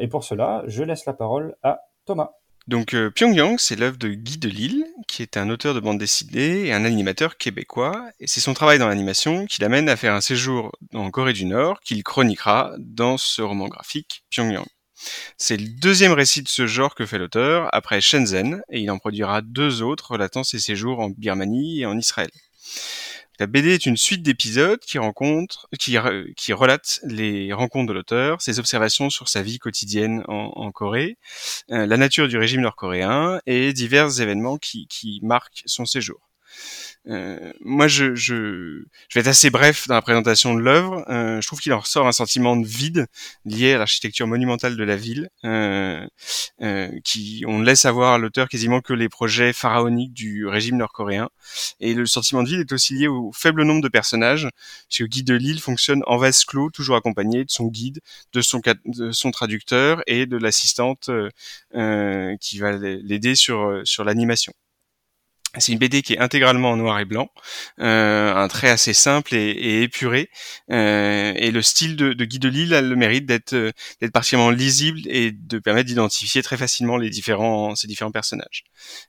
[0.00, 2.32] Et pour cela, je laisse la parole à Thomas.
[2.68, 6.66] Donc euh, Pyongyang, c'est l'œuvre de Guy Delisle, qui est un auteur de bande dessinée
[6.66, 10.20] et un animateur québécois, et c'est son travail dans l'animation qui l'amène à faire un
[10.20, 14.66] séjour en Corée du Nord qu'il chroniquera dans ce roman graphique Pyongyang.
[15.36, 18.98] C'est le deuxième récit de ce genre que fait l'auteur, après Shenzhen, et il en
[18.98, 22.30] produira deux autres relatant ses séjours en Birmanie et en Israël.
[23.42, 27.92] La BD est une suite d'épisodes qui rencontrent, qui, re- qui relatent les rencontres de
[27.92, 31.18] l'auteur, ses observations sur sa vie quotidienne en, Corée,
[31.72, 36.20] euh, la nature du régime nord-coréen et divers événements qui marquent son séjour.
[37.08, 41.04] Euh, moi, je, je, je vais être assez bref dans la présentation de l'œuvre.
[41.08, 43.06] Euh, je trouve qu'il en ressort un sentiment de vide
[43.44, 46.06] lié à l'architecture monumentale de la ville, euh,
[46.62, 51.28] euh, qui on laisse avoir à l'auteur quasiment que les projets pharaoniques du régime nord-coréen.
[51.80, 54.48] Et le sentiment de vide est aussi lié au faible nombre de personnages,
[54.88, 58.00] puisque Guy de Lille fonctionne en vase clos, toujours accompagné de son guide,
[58.32, 61.10] de son, traducteur et de l'assistante
[62.40, 64.52] qui va l'aider sur l'animation.
[65.58, 67.30] C'est une BD qui est intégralement en noir et blanc,
[67.78, 70.30] euh, un trait assez simple et, épuré,
[70.70, 74.50] euh, et le style de, de Guy Delisle a le mérite d'être euh, d'être particulièrement
[74.50, 78.64] lisible et de permettre d'identifier très facilement les différents ces différents personnages.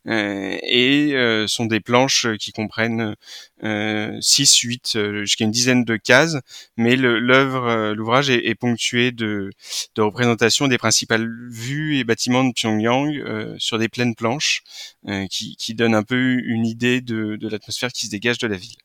[0.08, 1.16] Euh, et
[1.48, 3.16] sont des planches qui comprennent
[3.64, 6.38] 6, 8, jusqu'à une dizaine de cases,
[6.78, 9.52] mais l'œuvre, euh, l'ouvrage est, ponctué de,
[9.98, 14.64] représentations des principales vues et bâtiments de Pyongyang euh, sur des pleines planches
[15.08, 18.76] euh, qui, donnent un peu une idée de l'atmosphère qui se dégage de la ville.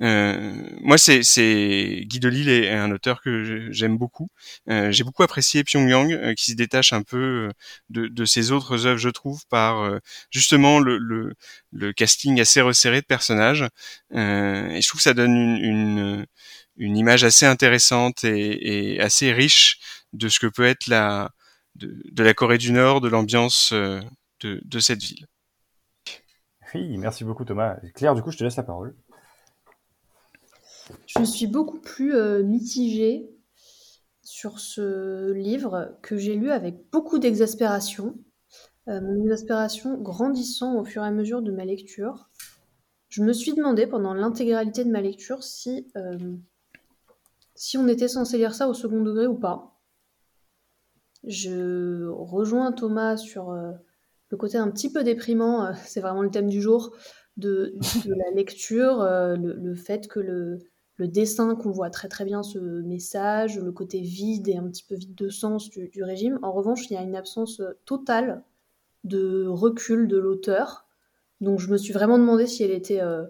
[0.00, 4.28] Euh, moi, c'est, c'est Guy Delisle est un auteur que j'aime beaucoup.
[4.68, 7.50] Euh, j'ai beaucoup apprécié Pyongyang, euh, qui se détache un peu
[7.90, 9.98] de, de ses autres œuvres, je trouve, par
[10.30, 11.34] justement le, le,
[11.72, 13.62] le casting assez resserré de personnages.
[14.12, 16.26] Et je trouve que ça donne une, une,
[16.76, 19.78] une image assez intéressante et, et assez riche
[20.12, 21.30] de ce que peut être la
[21.76, 24.02] de, de la Corée du Nord, de l'ambiance de,
[24.42, 25.26] de cette ville.
[26.74, 27.76] Oui, merci beaucoup Thomas.
[27.94, 28.96] Claire, du coup, je te laisse la parole.
[31.06, 33.30] Je suis beaucoup plus euh, mitigée
[34.22, 38.18] sur ce livre que j'ai lu avec beaucoup d'exaspération.
[38.88, 42.28] Euh, mon exaspération grandissant au fur et à mesure de ma lecture.
[43.08, 46.18] Je me suis demandé pendant l'intégralité de ma lecture si, euh,
[47.54, 49.80] si on était censé lire ça au second degré ou pas.
[51.22, 56.60] Je rejoins Thomas sur le côté un petit peu déprimant, c'est vraiment le thème du
[56.60, 56.94] jour,
[57.38, 57.74] de,
[58.04, 60.58] la lecture, le, le fait que le,
[60.96, 64.84] le dessin, qu'on voit très très bien ce message, le côté vide et un petit
[64.84, 66.38] peu vide de sens du, régime.
[66.42, 68.44] En revanche, il y a une absence euh, totale
[69.02, 70.86] de recul de l'auteur.
[71.40, 73.24] Donc je me suis vraiment demandé si elle était euh,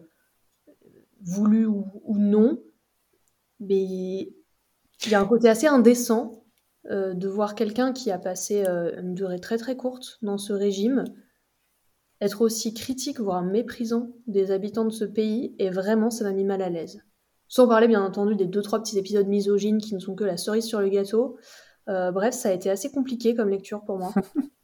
[1.22, 2.62] voulue ou, non.
[3.60, 6.44] Mais il y a un côté assez indécent
[6.90, 11.04] euh, de voir quelqu'un qui a passé une durée très très courte dans ce régime
[12.20, 16.44] être aussi critique, voire méprisant des habitants de ce pays, et vraiment ça m'a mis
[16.44, 17.02] mal à l'aise.
[17.48, 20.36] Sans parler bien entendu des deux trois petits épisodes misogynes qui ne sont que la
[20.36, 21.38] cerise sur le gâteau.
[21.88, 24.12] Euh, bref, ça a été assez compliqué comme lecture pour moi.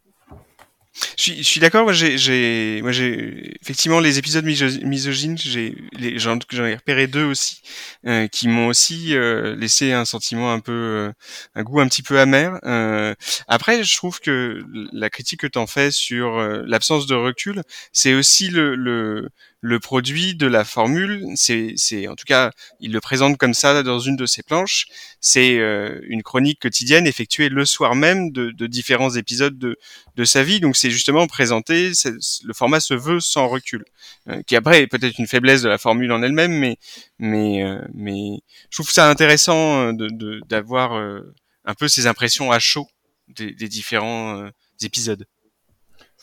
[1.16, 1.84] Je suis, je suis d'accord.
[1.84, 5.38] Moi, j'ai, j'ai, moi, j'ai effectivement les épisodes miso- misogynes.
[5.38, 7.62] J'ai, les, j'en, j'en ai repéré deux aussi,
[8.06, 11.12] euh, qui m'ont aussi euh, laissé un sentiment un peu, euh,
[11.54, 12.58] un goût un petit peu amer.
[12.64, 13.14] Euh,
[13.46, 17.62] après, je trouve que la critique que t'en fais sur euh, l'absence de recul,
[17.92, 19.28] c'est aussi le, le,
[19.62, 21.26] le produit de la formule.
[21.34, 21.74] C'est,
[22.08, 22.50] en tout cas,
[22.80, 24.86] il le présente comme ça dans une de ses planches.
[25.20, 29.76] C'est euh, une chronique quotidienne effectuée le soir même de, de différents épisodes de
[30.16, 30.60] de sa vie.
[30.60, 33.84] Donc c'est justement présenté, le format se veut sans recul,
[34.28, 36.76] euh, qui après est peut-être une faiblesse de la formule en elle-même, mais
[37.18, 38.40] mais euh, mais
[38.70, 41.34] je trouve ça intéressant euh, d'avoir euh,
[41.64, 42.88] un peu ces impressions à chaud
[43.28, 44.50] des, des différents euh,
[44.82, 45.26] épisodes.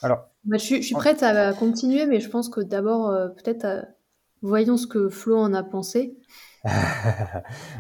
[0.01, 3.27] Alors, Bah, je, suis, je suis prête à continuer, mais je pense que d'abord, euh,
[3.27, 3.81] peut-être, euh,
[4.41, 6.17] voyons ce que Flo en a pensé.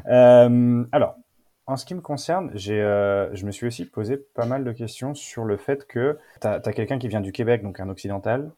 [0.09, 1.17] Euh, alors,
[1.65, 5.43] en ce qui me concerne, je me suis aussi posé pas mal de questions sur
[5.43, 8.53] le fait que tu as, quelqu'un qui vient du Québec, donc un occidental,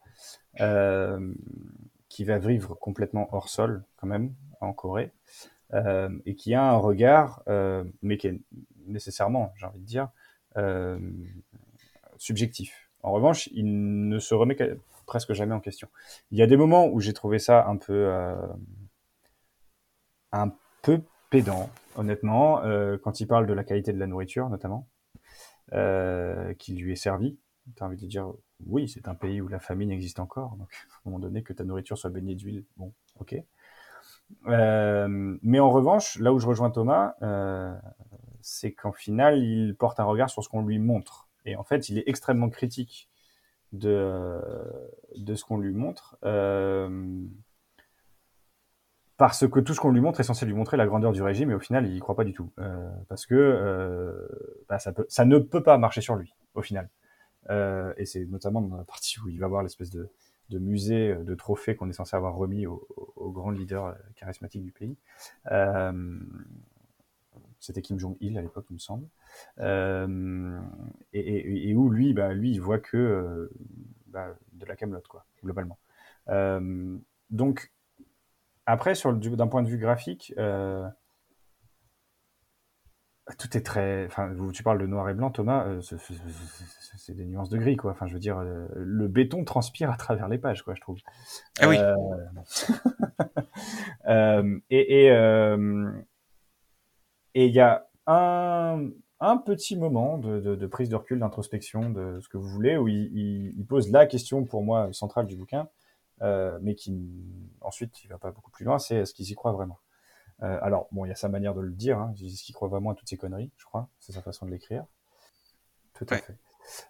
[2.08, 5.12] qui va vivre complètement hors sol quand même en Corée
[5.74, 7.42] et qui a un regard,
[8.00, 8.40] mais qui est
[8.86, 10.10] nécessairement, j'ai envie de dire,
[12.16, 12.89] subjectif.
[13.02, 14.56] En revanche, il ne se remet
[15.06, 15.88] presque jamais en question.
[16.30, 18.36] Il y a des moments où j'ai trouvé ça un peu, euh,
[20.32, 24.86] un peu pédant, honnêtement, euh, quand il parle de la qualité de la nourriture, notamment,
[25.72, 27.38] euh, qui lui est servie.
[27.76, 28.32] Tu as envie de dire,
[28.66, 31.52] oui, c'est un pays où la famine existe encore, donc à un moment donné, que
[31.52, 33.34] ta nourriture soit baignée d'huile, bon, ok.
[34.44, 37.14] Mais en revanche, là où je rejoins Thomas,
[38.42, 41.29] c'est qu'en final, il porte un regard sur ce qu'on lui montre.
[41.46, 43.08] Et en fait, il est extrêmement critique
[43.72, 44.40] de,
[45.16, 46.16] de ce qu'on lui montre.
[46.24, 47.24] Euh,
[49.20, 51.50] parce que tout ce qu'on lui montre est censé lui montrer la grandeur du régime,
[51.50, 52.50] et au final, il y croit pas du tout.
[52.58, 54.26] Euh, parce que euh,
[54.66, 56.88] bah, ça, ne peut pas marcher sur lui, au final.
[57.50, 60.08] Euh, et c'est notamment dans la partie où il va voir l'espèce de,
[60.48, 64.62] de musée de trophées qu'on est censé avoir remis au, au, au grand leader charismatique
[64.62, 64.96] du pays.
[67.60, 69.06] C'était Kim Jong-il à l'époque, il me semble.
[69.58, 70.58] Euh,
[71.12, 73.50] et, et, et, où lui, bah, lui, il voit que euh,
[74.06, 75.78] bah, de la camelote, quoi, globalement.
[76.28, 76.96] Euh,
[77.30, 77.70] donc,
[78.66, 80.88] après, sur d'un point de vue graphique, euh,
[83.38, 84.06] tout est très.
[84.06, 85.66] Enfin, tu parles de noir et blanc, Thomas.
[85.66, 85.80] Euh,
[86.96, 87.92] c'est des nuances de gris, quoi.
[87.92, 90.98] Enfin, je veux dire, euh, le béton transpire à travers les pages, quoi, je trouve.
[91.60, 91.76] Ah oui.
[94.06, 95.10] Euh, et et
[97.34, 98.90] et il y a un
[99.22, 102.78] un petit moment de, de, de prise de recul, d'introspection, de ce que vous voulez,
[102.78, 105.68] où il, il, il, pose la question pour moi centrale du bouquin,
[106.22, 106.98] euh, mais qui
[107.60, 109.78] ensuite il va pas beaucoup plus loin, c'est est-ce qu'ils y croient vraiment?
[110.42, 112.68] Euh, Alors bon, il y a sa manière de le dire, hein, est-ce qu'il croit
[112.68, 114.84] vraiment à toutes ces conneries, je crois, c'est sa façon de l'écrire.
[115.94, 116.22] Tout à Ouais.
[116.22, 116.36] fait.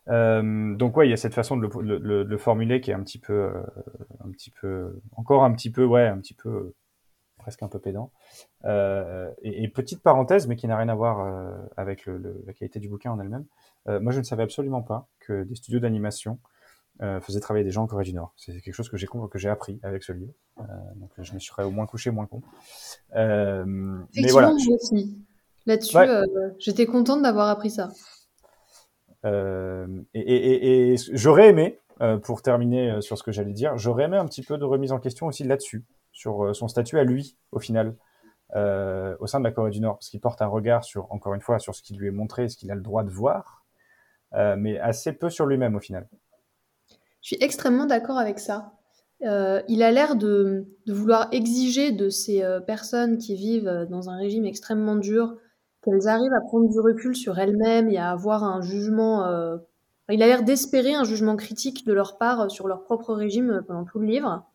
[0.09, 2.95] Euh, donc ouais, il y a cette façon de le, le, le formuler qui est
[2.95, 3.63] un petit peu, euh,
[4.25, 6.75] un petit peu, encore un petit peu, ouais, un petit peu,
[7.41, 8.11] presque un peu pédant.
[8.65, 12.43] Euh, et, et, petite parenthèse, mais qui n'a rien à voir euh, avec le, le,
[12.47, 13.45] la qualité du bouquin en elle-même.
[13.89, 16.39] Euh, moi, je ne savais absolument pas que des studios d'animation
[17.23, 18.35] faisaient travailler des gens en Corée du Nord.
[18.37, 20.35] C'est quelque chose que j'ai que j'ai appris avec ce livre.
[20.97, 22.43] Donc, je me serais au moins couché moins con.
[23.15, 24.53] Mais voilà.
[25.65, 26.25] Là-dessus, ouais.
[26.59, 27.89] j'étais contente d'avoir appris ça.
[29.25, 29.31] Et,
[30.13, 31.79] et, et j'aurais aimé,
[32.23, 34.99] pour terminer sur ce que j'allais dire, j'aurais aimé un petit peu de remise en
[34.99, 35.87] question aussi là-dessus,
[36.21, 37.97] sur euh, son statut à lui, au final,
[38.55, 41.33] euh, au sein de la Corée du Nord, parce qu'il porte un regard sur, encore
[41.33, 43.65] une fois, sur ce qui lui est montré, ce qu'il a le droit de voir,
[44.35, 46.09] euh, mais assez peu sur lui-même au final.
[47.23, 48.75] Je suis extrêmement d'accord avec ça.
[49.23, 54.97] Il a l'air de, vouloir exiger de ces personnes qui vivent dans un régime extrêmement
[54.97, 55.37] dur
[55.85, 59.27] qu'elles arrivent à prendre du recul sur elles-mêmes et à avoir un jugement.
[60.09, 63.85] Il a l'air d'espérer un jugement critique de leur part sur leur propre régime pendant
[63.85, 64.50] tout le livre,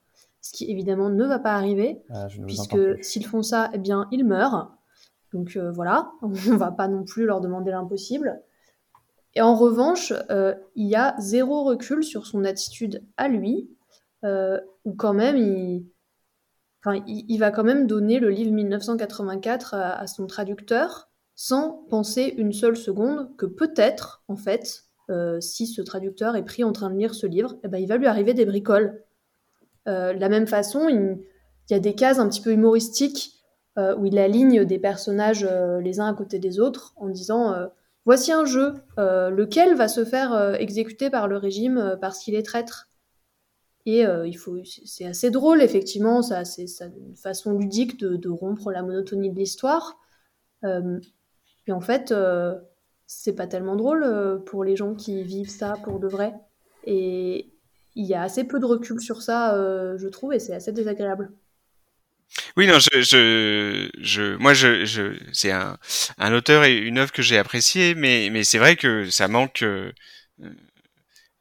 [0.46, 4.24] ce qui évidemment ne va pas arriver, ah, puisque s'ils font ça, eh bien, ils
[4.24, 4.72] meurent.
[5.34, 8.39] Donc euh, voilà, on va pas non plus leur demander l'impossible.
[9.34, 13.72] Et en revanche, euh, il y a zéro recul sur son attitude à lui,
[14.24, 15.88] euh, où quand même il,
[16.84, 21.86] enfin, il, il, va quand même donner le livre 1984 à, à, son traducteur, sans
[21.89, 26.72] penser une seule seconde que peut-être, en fait, euh, si ce traducteur est pris en
[26.72, 29.04] train de lire ce livre, eh ben, il va lui arriver des bricoles.
[29.88, 31.20] Euh, de la même façon, il,
[31.70, 33.34] y a des cases un petit peu humoristiques
[33.78, 35.48] euh, où il aligne des personnages
[35.82, 37.70] les uns à côté des autres en disant
[38.06, 42.20] voici un jeu, euh, lequel va se faire euh, exécuter par le régime euh, parce
[42.20, 42.90] qu'il est traître.
[43.88, 48.82] Et il faut, c'est assez drôle, effectivement, ça, c'est une façon ludique de, rompre la
[48.82, 50.00] monotonie de l'histoire.
[50.64, 52.12] et en fait,
[53.06, 56.34] c'est pas tellement drôle pour les gens qui vivent ça pour de vrai.
[57.96, 59.56] Il y a assez peu de recul sur ça,
[59.98, 61.32] je trouve, et c'est assez désagréable.
[62.58, 65.78] Oui, non, je, je, moi, je, je c'est un,
[66.18, 69.62] un auteur et une œuvre que j'ai apprécié, mais, mais c'est vrai que ça manque
[69.62, 69.91] euh,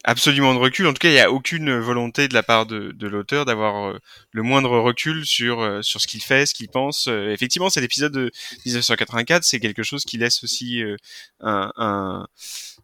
[0.04, 0.86] absolument de recul.
[0.86, 3.88] En tout cas, il n'y a aucune volonté de la part de, de l'auteur d'avoir
[3.88, 3.98] euh,
[4.32, 7.06] le moindre recul sur euh, sur ce qu'il fait, ce qu'il pense.
[7.08, 8.30] Euh, effectivement, cet épisode de
[8.66, 10.96] 1984, c'est quelque chose qui laisse aussi euh,
[11.40, 12.26] un, un,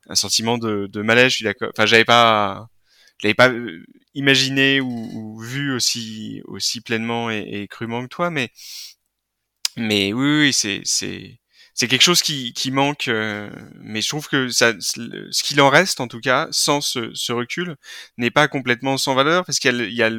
[0.09, 1.31] un, sentiment de, de malaise.
[1.31, 1.71] Je suis d'accord.
[1.77, 2.69] Enfin, j'avais pas
[3.21, 8.31] je l'avais pas euh, imaginé ou, vu aussi aussi pleinement et, et, crûment que toi,
[8.31, 8.51] mais
[9.77, 11.41] mais oui, oui c'est c'est
[11.75, 13.51] c'est quelque chose qui, qui manque, euh,
[13.81, 17.33] mais je trouve que ça, ce qu'il en reste en tout cas, sans ce, ce
[17.33, 17.77] recul,
[18.19, 20.11] n'est pas complètement sans valeur parce qu'il y a,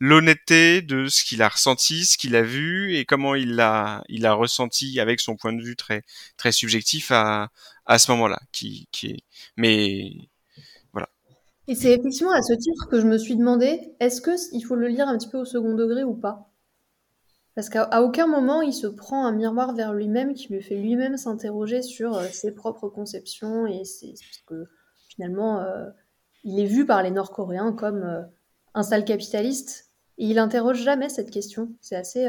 [0.00, 4.26] l'honnêteté de ce qu'il a ressenti, ce qu'il a vu et comment il l'a, il
[4.26, 6.02] a ressenti avec son point de vue très,
[6.36, 7.50] très subjectif à,
[7.84, 9.18] à ce moment-là, qui, qui est,
[9.56, 10.10] mais
[11.68, 14.86] Et c'est effectivement à ce titre que je me suis demandé, est-ce qu'il faut le
[14.86, 16.52] lire un petit peu au second degré ou pas?
[17.56, 21.16] Parce qu'à aucun moment il se prend un miroir vers lui-même qui lui fait lui-même
[21.16, 24.68] s'interroger sur euh, ses propres conceptions et c'est parce que
[25.08, 25.88] finalement euh,
[26.44, 28.22] il est vu par les Nord-Coréens comme euh,
[28.74, 31.72] un sale capitaliste et il interroge jamais cette question.
[31.80, 32.28] C'est assez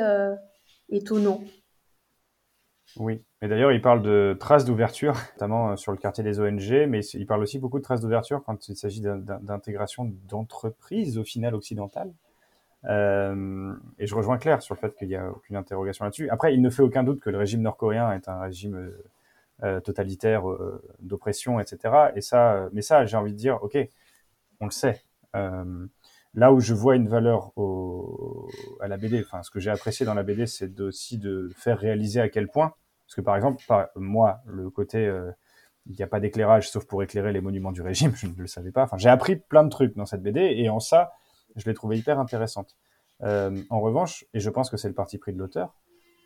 [0.89, 1.41] étonnant.
[2.97, 6.87] Oui, et d'ailleurs, il parle de traces d'ouverture, notamment euh, sur le quartier des ONG,
[6.87, 11.53] mais il parle aussi beaucoup de traces d'ouverture quand il s'agit d'intégration d'entreprises au final
[11.53, 12.11] occidentales.
[12.85, 16.29] Euh, et je rejoins Claire sur le fait qu'il n'y a aucune interrogation là-dessus.
[16.29, 18.91] Après, il ne fait aucun doute que le régime nord-coréen est un régime
[19.63, 20.43] euh, totalitaire
[20.99, 22.11] d'oppression, etc.
[22.15, 23.77] Et ça, mais ça, j'ai envie de dire, ok,
[24.59, 25.03] on le sait.
[26.33, 27.51] Là où je vois une valeur
[28.79, 31.77] à la BD, enfin, ce que j'ai apprécié dans la BD, c'est aussi de faire
[31.77, 32.73] réaliser à quel point
[33.07, 33.63] parce que par exemple,
[33.95, 35.31] moi, le côté euh,
[35.89, 38.47] il n'y a pas d'éclairage sauf pour éclairer les monuments du régime, je ne le
[38.47, 38.83] savais pas.
[38.83, 41.13] Enfin, j'ai appris plein de trucs dans cette BD et en ça,
[41.55, 42.77] je l'ai trouvé hyper intéressante.
[43.23, 45.73] Euh, en revanche, et je pense que c'est le parti pris de l'auteur,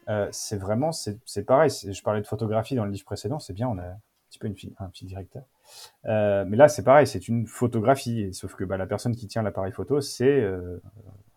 [0.09, 1.69] euh, c'est vraiment, c'est pareil.
[1.69, 4.47] Je parlais de photographie dans le livre précédent, c'est bien, on a un petit peu
[4.47, 5.43] une, un petit directeur.
[6.05, 9.41] Euh, mais là, c'est pareil, c'est une photographie, sauf que bah, la personne qui tient
[9.41, 10.81] l'appareil photo, c'est euh,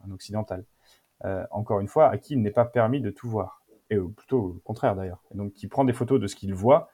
[0.07, 0.65] un occidental.
[1.51, 4.61] Encore une fois, à qui il n'est pas permis de tout voir et plutôt au
[4.65, 5.23] contraire d'ailleurs.
[5.35, 6.89] Donc qui prend des photos de ce qu'il voit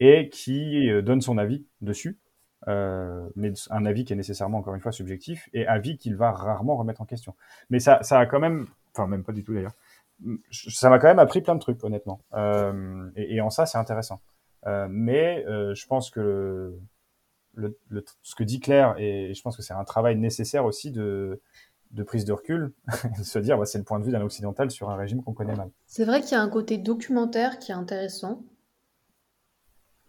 [0.00, 2.18] et qui euh, donne son avis dessus,
[2.68, 6.32] euh, mais un avis qui est nécessairement encore une fois subjectif et avis qu'il va
[6.32, 7.34] rarement remettre en question.
[7.70, 9.74] Mais ça, ça a quand même, enfin même pas du tout d'ailleurs,
[10.50, 12.20] ça m'a quand même appris plein de trucs honnêtement.
[12.34, 14.20] Euh, et, en ça c'est intéressant.
[14.66, 16.74] Euh, mais euh, je pense que
[17.54, 20.90] le, le, ce que dit Claire et je pense que c'est un travail nécessaire aussi
[20.90, 21.40] de
[21.90, 22.72] de prise de recul,
[23.18, 25.32] de se dire bah, c'est le point de vue d'un occidental sur un régime qu'on
[25.32, 25.70] connaît mal.
[25.86, 28.44] C'est vrai qu'il y a un côté documentaire qui est intéressant.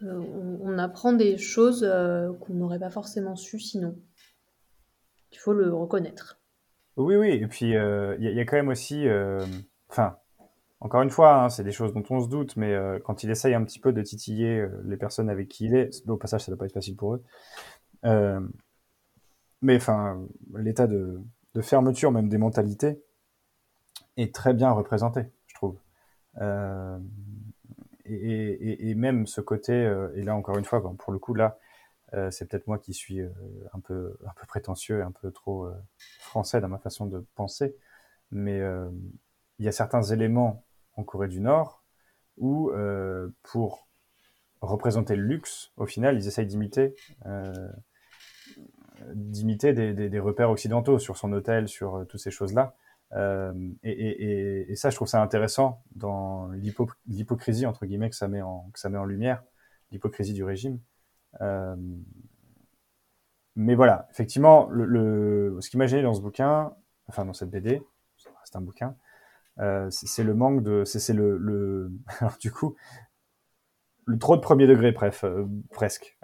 [0.04, 3.98] Euh, on, on, apprend des choses euh, qu'on n'aurait pas forcément su sinon.
[5.32, 6.40] Il faut le reconnaître.
[6.96, 9.08] Oui, oui, et puis il euh, y, y, a quand même aussi,
[9.90, 10.18] enfin,
[10.82, 12.76] encore une fois, hein, c'est des choses dont on se doute, mais
[13.06, 16.18] quand il essaye un petit peu de titiller les personnes avec qui il est, au
[16.18, 17.24] passage, ça ne doit pas être facile pour eux.
[19.62, 20.26] mais enfin,
[20.56, 21.22] l'état de,
[21.60, 23.04] de fermeture même des mentalités
[24.16, 25.78] est très bien représenté, je trouve.
[26.40, 26.98] Euh,
[28.06, 31.60] et, et, même ce côté, euh, et là encore une fois, pour le coup là,
[32.14, 35.70] euh, c'est peut-être moi qui suis un peu un peu prétentieux, un peu trop
[36.20, 37.76] français dans ma façon de penser,
[38.32, 38.62] mais
[39.60, 40.64] il y a certains éléments
[40.96, 41.84] en Corée du Nord
[42.38, 42.72] où
[43.44, 43.90] pour
[44.62, 46.96] représenter le luxe, au final, ils essayent d'imiter
[49.14, 52.76] d'imiter des, repères occidentaux sur son hôtel, sur euh, toutes ces choses-là.
[53.14, 56.50] Euh, et, ça, je trouve ça intéressant dans
[57.08, 59.44] l'hypocrisie entre guillemets que ça met en lumière,
[59.92, 60.80] l'hypocrisie du régime.
[61.42, 61.76] Euh,
[63.56, 66.74] mais voilà, effectivement, ce qui m'a gêné dans ce bouquin,
[67.08, 67.82] enfin dans cette BD,
[68.46, 68.96] c'est un bouquin,
[69.90, 72.76] c'est le manque de, c'est le, le, alors du coup,
[74.06, 75.26] le trop de premier degré, bref,
[75.72, 76.18] presque.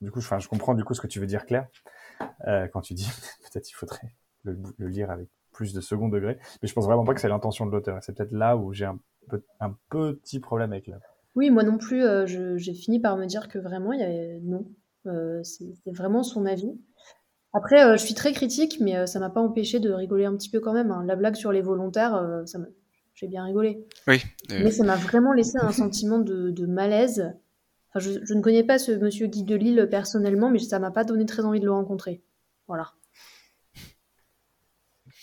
[0.00, 1.68] Du coup, je, je comprends du coup ce que tu veux dire, Claire,
[2.46, 3.08] euh, quand tu dis
[3.52, 6.38] peut-être il faudrait le, le, lire avec plus de second degré.
[6.62, 8.02] Mais je pense vraiment pas que c'est l'intention de l'auteur.
[8.02, 8.98] C'est peut-être là où j'ai un,
[9.60, 11.02] un, petit problème avec l'œuvre.
[11.36, 14.40] Oui, moi non plus, euh, j'ai fini par me dire que vraiment, il y avait
[14.42, 14.66] non.
[15.06, 16.78] Euh, C'était vraiment son avis.
[17.52, 20.36] Après, euh, je suis très critique, mais euh, ça m'a pas empêché de rigoler un
[20.36, 20.90] petit peu quand même.
[20.90, 21.04] Hein.
[21.06, 22.58] La blague sur les volontaires, euh, ça
[23.14, 23.86] j'ai bien rigolé.
[24.06, 24.22] Oui.
[24.48, 27.34] Mais ça m'a vraiment laissé un sentiment de, de malaise
[27.96, 31.26] Je, ne connais pas ce monsieur Guy de Lille personnellement, mais ça m'a pas donné
[31.26, 32.22] très envie de le rencontrer.
[32.68, 32.92] Voilà.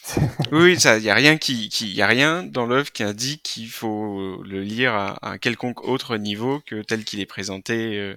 [0.52, 3.70] oui, il y a rien qui, qui y a rien dans l'œuvre qui indique qu'il
[3.70, 8.16] faut le lire à, à, quelconque autre niveau que tel qu'il est présenté euh,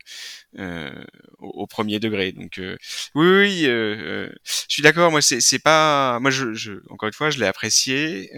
[0.58, 1.04] euh,
[1.38, 2.32] au, premier degré.
[2.32, 2.76] Donc euh,
[3.14, 5.10] oui, oui, euh, euh, je suis d'accord.
[5.10, 8.30] Moi, c'est pas, moi, je, je, encore une fois, je l'ai apprécié.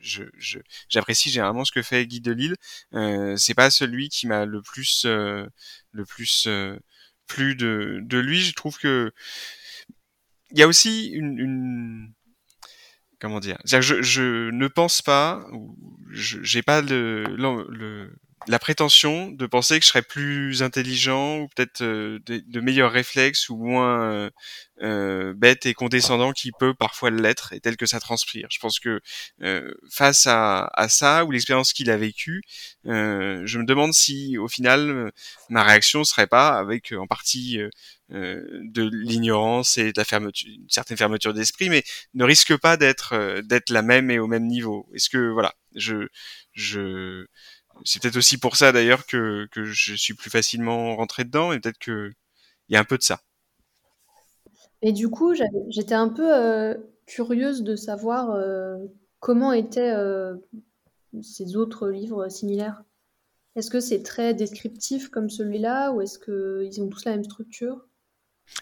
[0.00, 0.24] je
[0.88, 2.56] j'apprécie généralement ce que fait Guy Delisle.
[2.94, 6.48] Euh, c'est pas celui qui m'a le plus le plus
[7.26, 8.40] plu de, de lui.
[8.42, 9.12] Je trouve que
[10.50, 12.12] il y a aussi une, une
[13.24, 13.56] comment dire.
[13.64, 15.46] Je, je, ne pense pas,
[16.12, 18.14] j'ai pas le, le,
[18.46, 23.48] la prétention de penser que je serais plus intelligent ou peut-être euh, de, meilleurs réflexes
[23.48, 24.30] ou moins euh,
[24.82, 28.48] euh, bête et condescendant qui peut parfois l'être et tel que ça transpire.
[28.50, 29.00] Je pense que
[29.40, 32.42] euh, face à, à, ça ou l'expérience qu'il a vécue,
[32.86, 35.12] euh, je me demande si au final
[35.48, 37.60] ma réaction serait pas avec en partie
[38.10, 41.84] de l'ignorance et de la fermeture, une certaine fermeture d'esprit, mais
[42.14, 44.88] ne risque pas d'être d'être la même et au même niveau.
[44.94, 46.08] Est-ce que voilà, je
[46.52, 47.26] je
[47.84, 51.78] c'est peut-être aussi pour ça d'ailleurs que, je suis plus facilement rentré dedans et peut-être
[51.78, 52.12] que
[52.68, 53.20] il y a un peu de ça.
[54.82, 55.34] Et du coup,
[55.68, 60.44] j'étais un peu, heu, curieuse de savoir, heu, comment étaient, heu,
[61.22, 62.82] ces autres livres similaires.
[63.56, 67.86] Est-ce que c'est très descriptif comme celui-là ou est-ce qu'ils ont tous la même structure?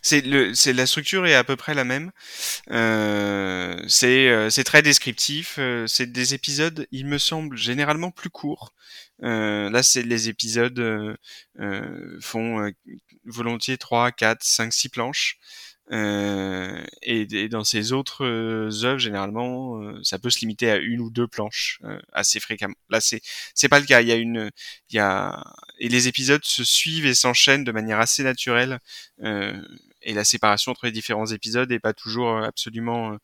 [0.03, 2.11] C'est le, c'est la structure est à peu près la même.
[2.71, 5.57] Euh, c'est euh, c'est très descriptif.
[5.59, 8.73] euh, c'est des épisodes, il me semble, généralement plus courts.
[9.25, 11.17] Euh, là, c'est les épisodes euh,
[11.61, 12.71] euh, font
[13.25, 15.39] volontiers 3, 4, 5, 6 planches.
[15.93, 21.01] Euh, et, dans ces autres euh, œuvres, généralement, euh, ça peut se limiter à une
[21.01, 21.81] ou deux planches
[22.13, 22.75] assez fréquemment.
[22.89, 23.21] Là, c'est
[23.55, 24.01] c'est pas le cas.
[24.01, 24.51] Il y a une,
[24.91, 25.45] il y a
[25.79, 28.79] et les épisodes se suivent et s'enchaînent de manière assez naturelle.
[30.05, 33.17] Et la séparation entre les différents épisodes est pas toujours absolument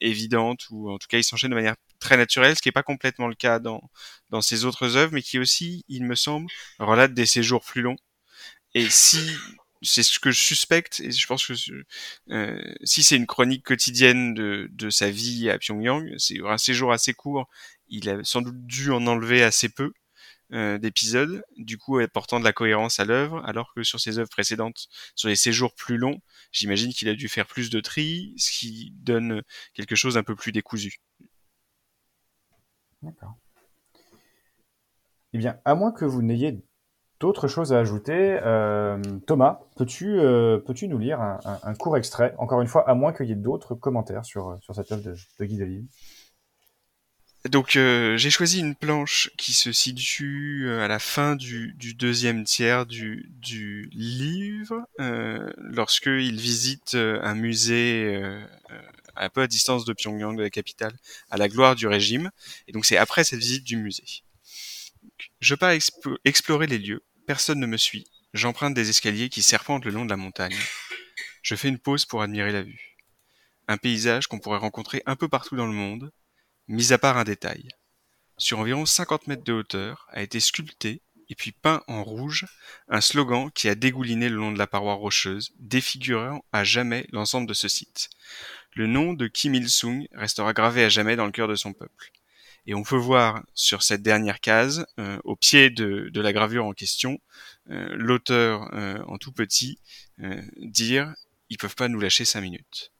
[0.00, 2.82] évidente ou en tout cas ils s'enchaînent de manière très naturelle, ce qui est pas
[2.82, 3.82] complètement le cas dans
[4.30, 7.96] dans ces autres œuvres, mais qui aussi, il me semble, relate des séjours plus longs.
[8.74, 9.36] Et si
[9.82, 11.52] c'est ce que je suspecte, et je pense que
[12.30, 17.14] euh, si c'est une chronique quotidienne de, sa vie à Pyongyang, c'est un séjour assez
[17.14, 17.48] court,
[17.88, 19.92] il a sans doute dû en enlever assez peu
[20.52, 24.30] euh, d'épisodes, du coup apportant de la cohérence à l'œuvre, alors que sur ses œuvres
[24.30, 26.20] précédentes, sur les séjours plus longs,
[26.52, 29.42] j'imagine qu'il a dû faire plus de tri, ce qui donne
[29.74, 31.00] quelque chose d'un peu plus décousu.
[33.02, 33.36] D'accord.
[35.32, 36.62] Eh bien, à moins que vous n'ayez
[37.22, 42.60] d'autres choses à ajouter, euh, Thomas, peux-tu euh, peux-tu nous lire un, court extrait, encore
[42.60, 45.44] une fois, à moins qu'il y ait d'autres commentaires sur, sur cette œuvre de, de
[45.44, 45.86] Guy Delisle
[47.48, 52.42] Donc euh, j'ai choisi une planche qui se situe euh, à la fin du, deuxième
[52.42, 58.42] tiers du, du livre, euh, lorsque visite euh, un musée euh,
[58.72, 58.80] euh,
[59.14, 60.94] un peu à distance de Pyongyang, de la capitale,
[61.30, 62.32] à la gloire du régime.
[62.66, 64.24] Et donc c'est après cette visite du musée.
[65.38, 67.02] Je pars expo- explorer les lieux.
[67.26, 68.06] Personne ne me suit.
[68.34, 70.56] J'emprunte des escaliers qui serpentent le long de la montagne.
[71.42, 72.96] Je fais une pause pour admirer la vue.
[73.68, 76.12] Un paysage qu'on pourrait rencontrer un peu partout dans le monde,
[76.66, 77.68] mis à part un détail.
[78.38, 82.46] Sur environ 50 mètres de hauteur a été sculpté et puis peint en rouge
[82.88, 87.46] un slogan qui a dégouliné le long de la paroi rocheuse, défigurant à jamais l'ensemble
[87.46, 88.10] de ce site.
[88.74, 92.10] Le nom de Kim Il-sung restera gravé à jamais dans le cœur de son peuple.
[92.66, 96.72] Et on peut voir sur cette dernière case, euh, au pied de, la gravure en
[96.72, 97.18] question,
[97.70, 99.78] euh, l'auteur euh, en tout petit
[100.58, 101.14] dire
[101.50, 102.92] ils peuvent pas nous lâcher cinq minutes.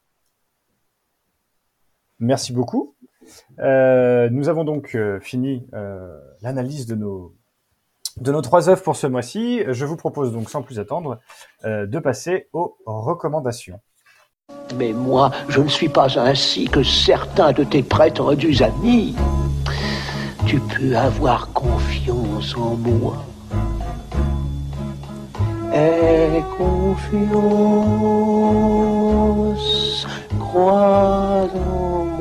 [2.19, 2.97] Merci beaucoup.
[3.59, 5.67] Nous avons donc fini
[6.43, 7.35] l'analyse de nos,
[8.19, 9.63] de nos trois œuvres pour ce mois-ci.
[9.69, 11.21] Je vous propose donc, sans plus attendre,
[11.65, 13.81] de passer aux recommandations.
[14.79, 19.15] Mais moi, je ne suis pas ainsi que certains de tes prêtres amis.
[20.47, 23.25] Tu peux avoir confiance en moi.
[25.75, 27.27] Aie confiance,
[30.39, 32.12] crois en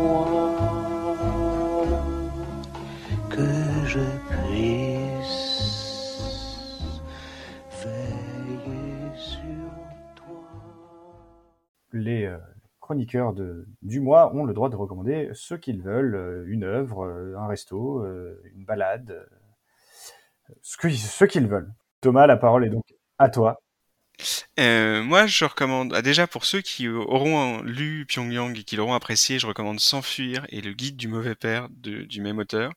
[12.92, 13.34] chroniqueurs
[13.82, 17.48] du mois ont le droit de recommander ce qu'ils veulent, euh, une œuvre, euh, un
[17.48, 19.26] resto, euh, une balade,
[20.62, 21.72] ce qu'ils veulent.
[22.02, 22.84] Thomas, la parole est donc
[23.18, 23.62] à toi.
[24.58, 29.40] Moi, je recommande, ah, déjà pour ceux qui auront lu Pyongyang et qui l'auront apprécié,
[29.40, 32.74] je recommande S'enfuir et le guide du mauvais père du même auteur.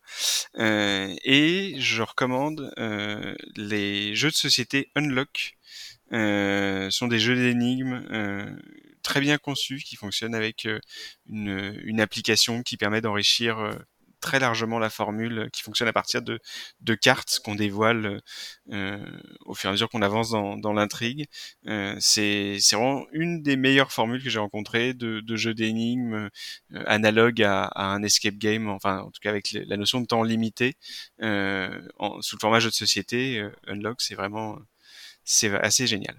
[0.57, 2.73] Et je recommande
[3.57, 5.57] les jeux de société Unlock.
[6.11, 8.05] Sont des jeux d'énigmes
[9.05, 10.81] très bien conçus qui fonctionnent avec euh,
[11.29, 13.73] une, une application qui permet d'enrichir euh,
[14.21, 16.41] très largement la formule, qui fonctionne à partir de,
[16.81, 18.23] de cartes qu'on dévoile
[18.73, 19.05] euh,
[19.45, 21.27] au fur et à mesure qu'on avance dans, dans l'intrigue.
[21.67, 26.31] Euh, c'est vraiment une des meilleures formules que j'ai rencontrées de, de jeux d'énigmes
[26.73, 30.07] euh, analogue à, à un escape game, enfin en tout cas avec la notion de
[30.07, 30.75] temps limité
[31.23, 33.39] euh, en, sous le format jeu de société.
[33.41, 34.59] euh, Unlock, c'est vraiment
[35.25, 36.17] c'est assez génial.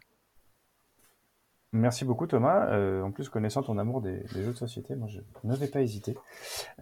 [1.72, 2.70] Merci beaucoup Thomas.
[2.72, 5.68] Euh, en plus, connaissant ton amour des, des jeux de société, moi je ne vais
[5.68, 6.16] pas hésiter.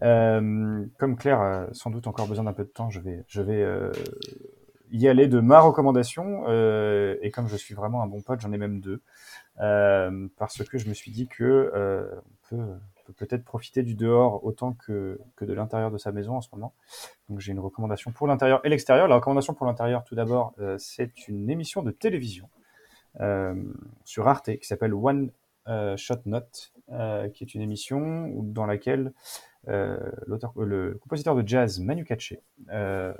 [0.03, 3.41] Euh, comme Claire a sans doute encore besoin d'un peu de temps, je vais, je
[3.41, 3.91] vais euh,
[4.91, 6.43] y aller de ma recommandation.
[6.47, 9.01] Euh, et comme je suis vraiment un bon pote, j'en ai même deux.
[9.61, 12.07] Euh, parce que je me suis dit que euh,
[12.51, 12.57] on
[13.05, 16.49] peut peut-être profiter du dehors autant que, que de l'intérieur de sa maison en ce
[16.53, 16.73] moment.
[17.29, 19.07] Donc j'ai une recommandation pour l'intérieur et l'extérieur.
[19.07, 22.47] La recommandation pour l'intérieur, tout d'abord, euh, c'est une émission de télévision
[24.05, 25.31] sur Arte qui s'appelle One
[25.67, 29.13] euh, Shot Note, euh, qui est une émission dans laquelle
[29.69, 32.41] euh, euh, le compositeur de jazz Manu Katché
[32.71, 33.13] euh,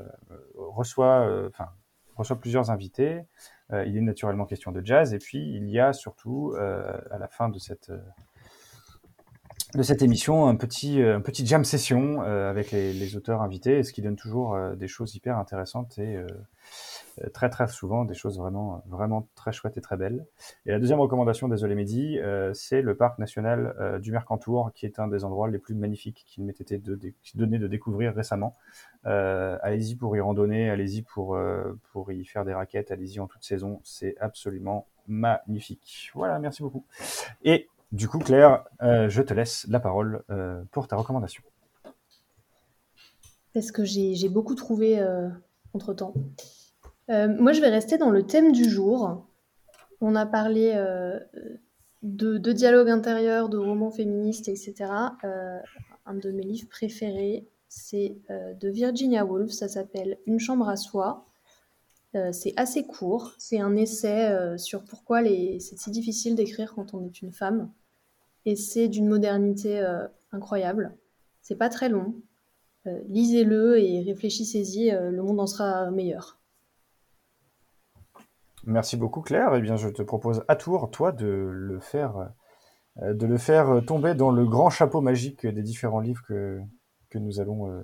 [0.56, 1.70] reçoit, euh, enfin,
[2.16, 3.22] reçoit plusieurs invités.
[3.72, 7.18] Euh, il est naturellement question de jazz, et puis il y a surtout, euh, à
[7.18, 8.00] la fin de cette, euh,
[9.74, 13.92] de cette émission, un petit, un petit jam session avec les, les, auteurs invités, ce
[13.92, 16.28] qui donne toujours des choses hyper intéressantes et euh,
[17.34, 20.26] très très souvent des choses vraiment vraiment très chouettes et très belles.
[20.66, 24.86] Et la deuxième recommandation, désolé Mehdi, euh, c'est le parc national euh, du Mercantour, qui
[24.86, 27.00] est un des endroits les plus magnifiques qu'il m'ait été de,
[27.36, 28.56] donné de découvrir récemment.
[29.04, 31.38] allez-y pour y randonner, allez-y pour
[31.92, 36.12] pour y faire des raquettes, allez-y en toute saison, c'est absolument magnifique.
[36.16, 36.86] Voilà, merci beaucoup.
[37.44, 40.24] Et du coup, Claire, je te laisse la parole
[40.72, 41.44] pour ta recommandation.
[43.54, 45.00] Parce que j'ai beaucoup trouvé
[45.74, 46.14] entre temps.
[47.10, 49.26] Euh, moi, je vais rester dans le thème du jour.
[50.02, 51.20] On a parlé euh,
[52.02, 54.76] de, dialogue intérieur, de romans féministes, etc.
[55.24, 55.60] Euh,
[56.06, 59.52] un de mes livres préférés, c'est de Virginia Woolf.
[59.52, 61.26] Ça s'appelle Une chambre à soi.
[62.32, 63.34] c'est assez court.
[63.40, 67.72] C'est un essai sur pourquoi c'est si difficile d'écrire quand on est une femme.
[68.46, 69.84] Et c'est d'une modernité
[70.32, 70.96] incroyable.
[71.42, 72.14] C'est pas très long.
[72.86, 74.92] Lisez-le et réfléchissez-y.
[74.92, 76.43] le monde en sera meilleur.
[78.66, 79.56] Merci beaucoup Claire.
[79.56, 82.30] Eh bien, je te propose à tour, toi, de le faire,
[83.02, 86.62] euh, de le faire tomber dans le grand chapeau magique des différents livres que,
[87.10, 87.84] que nous allons euh,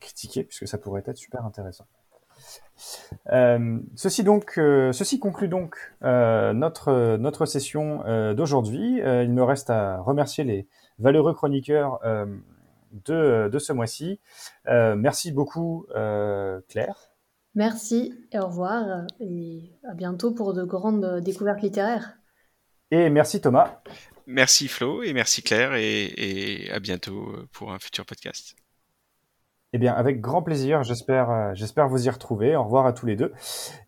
[0.00, 1.86] critiquer, puisque ça pourrait être super intéressant.
[3.32, 8.02] Euh, ceci donc, euh, ceci conclut donc euh, notre notre session
[8.34, 8.98] d'aujourd'hui.
[8.98, 10.66] il me reste à remercier les
[10.98, 12.00] valeureux chroniqueurs
[13.06, 14.20] de, de ce mois-ci.
[14.66, 15.86] merci beaucoup
[16.68, 17.13] Claire.
[17.54, 22.14] Merci et au revoir et à bientôt pour de grandes découvertes littéraires.
[22.90, 23.80] Et merci Thomas.
[24.26, 28.56] Merci Flo et merci Claire et, et à bientôt pour un futur podcast.
[29.76, 32.54] Eh bien, avec grand plaisir, j'espère, j'espère vous y retrouver.
[32.54, 33.32] Au revoir à tous les deux.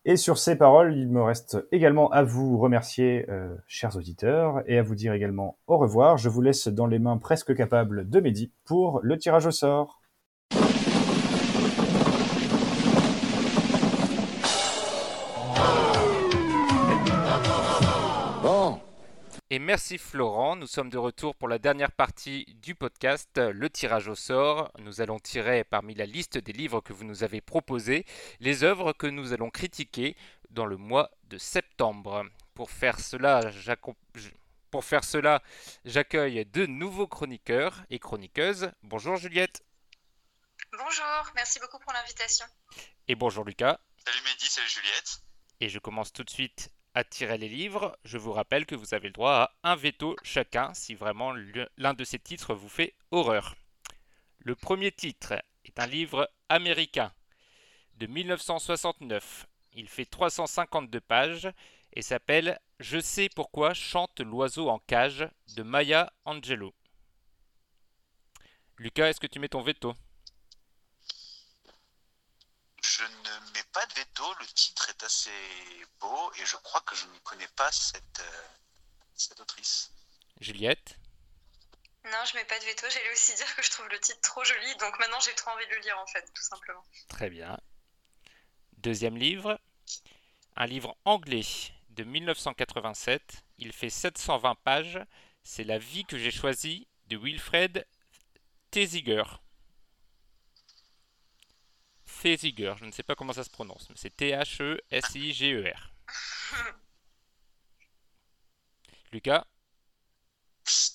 [0.05, 4.79] Et sur ces paroles, il me reste également à vous remercier, euh, chers auditeurs, et
[4.79, 6.17] à vous dire également au revoir.
[6.17, 10.01] Je vous laisse dans les mains presque capables de Mehdi pour le tirage au sort.
[19.57, 24.07] Et merci Florent, nous sommes de retour pour la dernière partie du podcast, le tirage
[24.07, 24.71] au sort.
[24.81, 28.05] Nous allons tirer parmi la liste des livres que vous nous avez proposés
[28.39, 30.15] les œuvres que nous allons critiquer
[30.51, 32.27] dans le mois de septembre.
[32.53, 33.41] Pour faire cela,
[34.71, 35.43] pour faire cela,
[35.87, 38.71] j'accueille deux nouveaux chroniqueurs et chroniqueuses.
[38.83, 39.65] Bonjour Juliette.
[40.73, 42.45] Bonjour, merci beaucoup pour l'invitation.
[43.09, 43.81] Et bonjour Lucas.
[44.05, 45.23] Salut Mehdi, salut Juliette.
[45.63, 46.71] Et je commence tout de suite
[47.05, 49.33] tirer les livres, je vous rappelle que vous avez le droit
[49.63, 51.35] à un veto chacun si vraiment
[51.77, 53.55] l'un de ces titres vous fait horreur.
[54.39, 57.13] Le premier titre est un livre américain
[57.97, 59.47] de 1969.
[59.75, 61.51] Il fait 352 pages
[61.93, 66.73] et s'appelle Je sais pourquoi chante l'oiseau en cage de Maya Angelou.
[68.79, 69.95] Lucas, est-ce que tu mets ton veto?
[72.89, 75.31] Je ne mets pas de veto, le titre est assez
[75.99, 78.43] beau et je crois que je ne connais pas cette, euh,
[79.15, 79.91] cette autrice.
[80.41, 80.97] Juliette?
[82.05, 84.45] Non, je mets pas de veto, j'allais aussi dire que je trouve le titre trop
[84.45, 86.85] joli, donc maintenant j'ai trop envie de le lire en fait, tout simplement.
[87.09, 87.59] Très bien.
[88.79, 89.59] Deuxième livre,
[90.55, 91.43] un livre anglais
[91.91, 95.01] de 1987, il fait 720 pages,
[95.43, 97.85] c'est La vie que j'ai choisie de Wilfred
[98.71, 99.25] Thesiger.
[102.27, 105.91] Thesiger, je ne sais pas comment ça se prononce, mais c'est T-H-E-S-I-G-E-R.
[109.13, 109.45] Lucas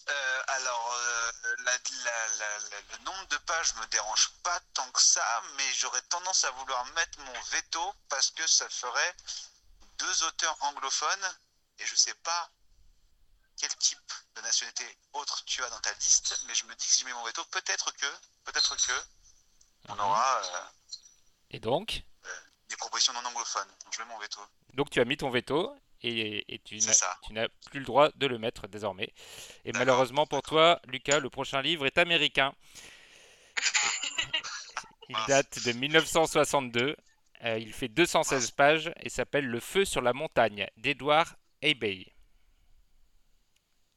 [0.09, 6.01] euh, Alors, euh, le nombre de pages me dérange pas tant que ça, mais j'aurais
[6.09, 9.15] tendance à vouloir mettre mon veto parce que ça ferait
[9.99, 11.37] deux auteurs anglophones
[11.79, 12.51] et je sais pas
[13.55, 16.91] quel type de nationalité autre tu as dans ta liste, mais je me dis que
[16.91, 18.13] si je mets mon veto, peut-être que,
[18.43, 19.01] peut-être que,
[19.87, 20.01] on mhm.
[20.01, 20.43] aura.
[20.43, 20.63] Euh,
[21.51, 22.03] et donc
[22.69, 23.67] Des propositions non anglophones.
[23.83, 24.41] Donc je mets mon veto.
[24.73, 26.79] Donc tu as mis ton veto et, tu
[27.31, 29.13] n'as plus le droit de le mettre désormais.
[29.65, 32.53] Et malheureusement pour toi, Lucas, le prochain livre est américain.
[35.09, 36.95] il date de 1962.
[37.43, 41.27] Euh, il fait 216 pages et s'appelle Le feu sur la montagne d'Edward
[41.63, 42.13] Abbey.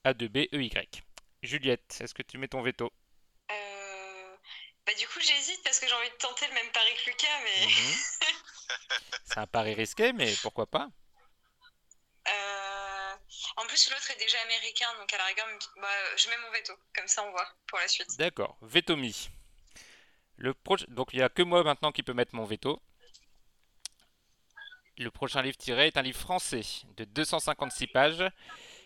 [0.05, 1.03] A2B-E-Y.
[1.43, 2.91] Juliette, est-ce que tu mets ton veto?
[4.87, 7.41] Bah, du coup, j'hésite parce que j'ai envie de tenter le même pari que Lucas,
[7.43, 7.67] mais.
[7.67, 7.95] Mhm.
[9.25, 10.89] C'est un pari risqué, mais pourquoi pas
[12.29, 13.15] euh,
[13.57, 15.47] En plus, l'autre est déjà américain, donc à la rigueur,
[15.81, 16.75] bah, je mets mon veto.
[16.95, 18.17] Comme ça, on voit pour la suite.
[18.19, 19.31] D'accord, veto mis.
[20.37, 20.55] Le
[20.89, 22.83] Donc, il n'y a que moi maintenant qui peut mettre mon veto.
[24.99, 26.63] Le prochain livre tiré est un livre français
[26.97, 28.25] de 256 pages.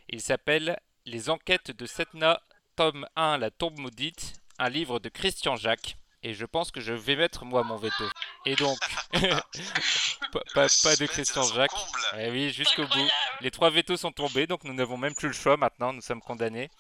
[0.08, 2.40] Il s'appelle Les enquêtes de Setna,
[2.76, 5.96] tome 1, La tombe maudite, un livre de Christian Jacques.
[6.24, 8.04] Et je pense que je vais mettre moi mon veto.
[8.44, 8.76] Et donc,
[10.32, 11.70] pas, pas- pas de Christian Jacques.
[12.18, 13.08] Eh oui, jusqu'au bout.
[13.40, 16.20] Les trois vétos sont tombés, donc nous n'avons même plus le choix maintenant, nous sommes
[16.20, 16.70] condamnés.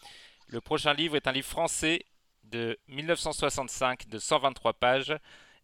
[0.48, 2.04] Le prochain livre est un livre français
[2.44, 5.14] de 1965 de 123 pages,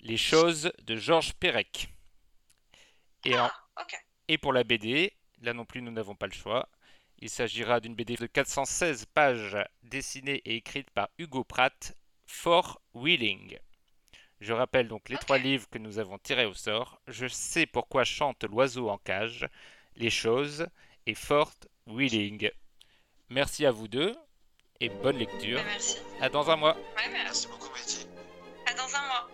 [0.01, 1.89] Les choses de Georges Perec.
[3.25, 3.87] Et, en- Ah,
[4.29, 5.13] et pour la BD,
[5.43, 6.69] là non plus nous n'avons pas le choix.
[7.19, 11.97] Il s'agira d'une BD de 416 pages dessinée et écrite par Hugo Pratt,
[12.37, 13.59] For Wheeling.
[14.41, 17.01] Je rappelle donc les trois livres que nous avons tirés au sort.
[17.09, 19.49] Je sais pourquoi chante l'oiseau en cage,
[19.97, 20.67] Les choses
[21.07, 21.55] et Fort
[21.87, 22.51] Wheeling.
[23.31, 24.15] Merci à vous deux
[24.81, 25.63] et bonne lecture.
[25.65, 25.99] Merci.
[26.21, 26.75] À dans un mois.
[26.75, 27.47] Ouais, merci.
[27.47, 28.07] Merci beaucoup, Mehdi.
[28.67, 29.31] À dans un mois.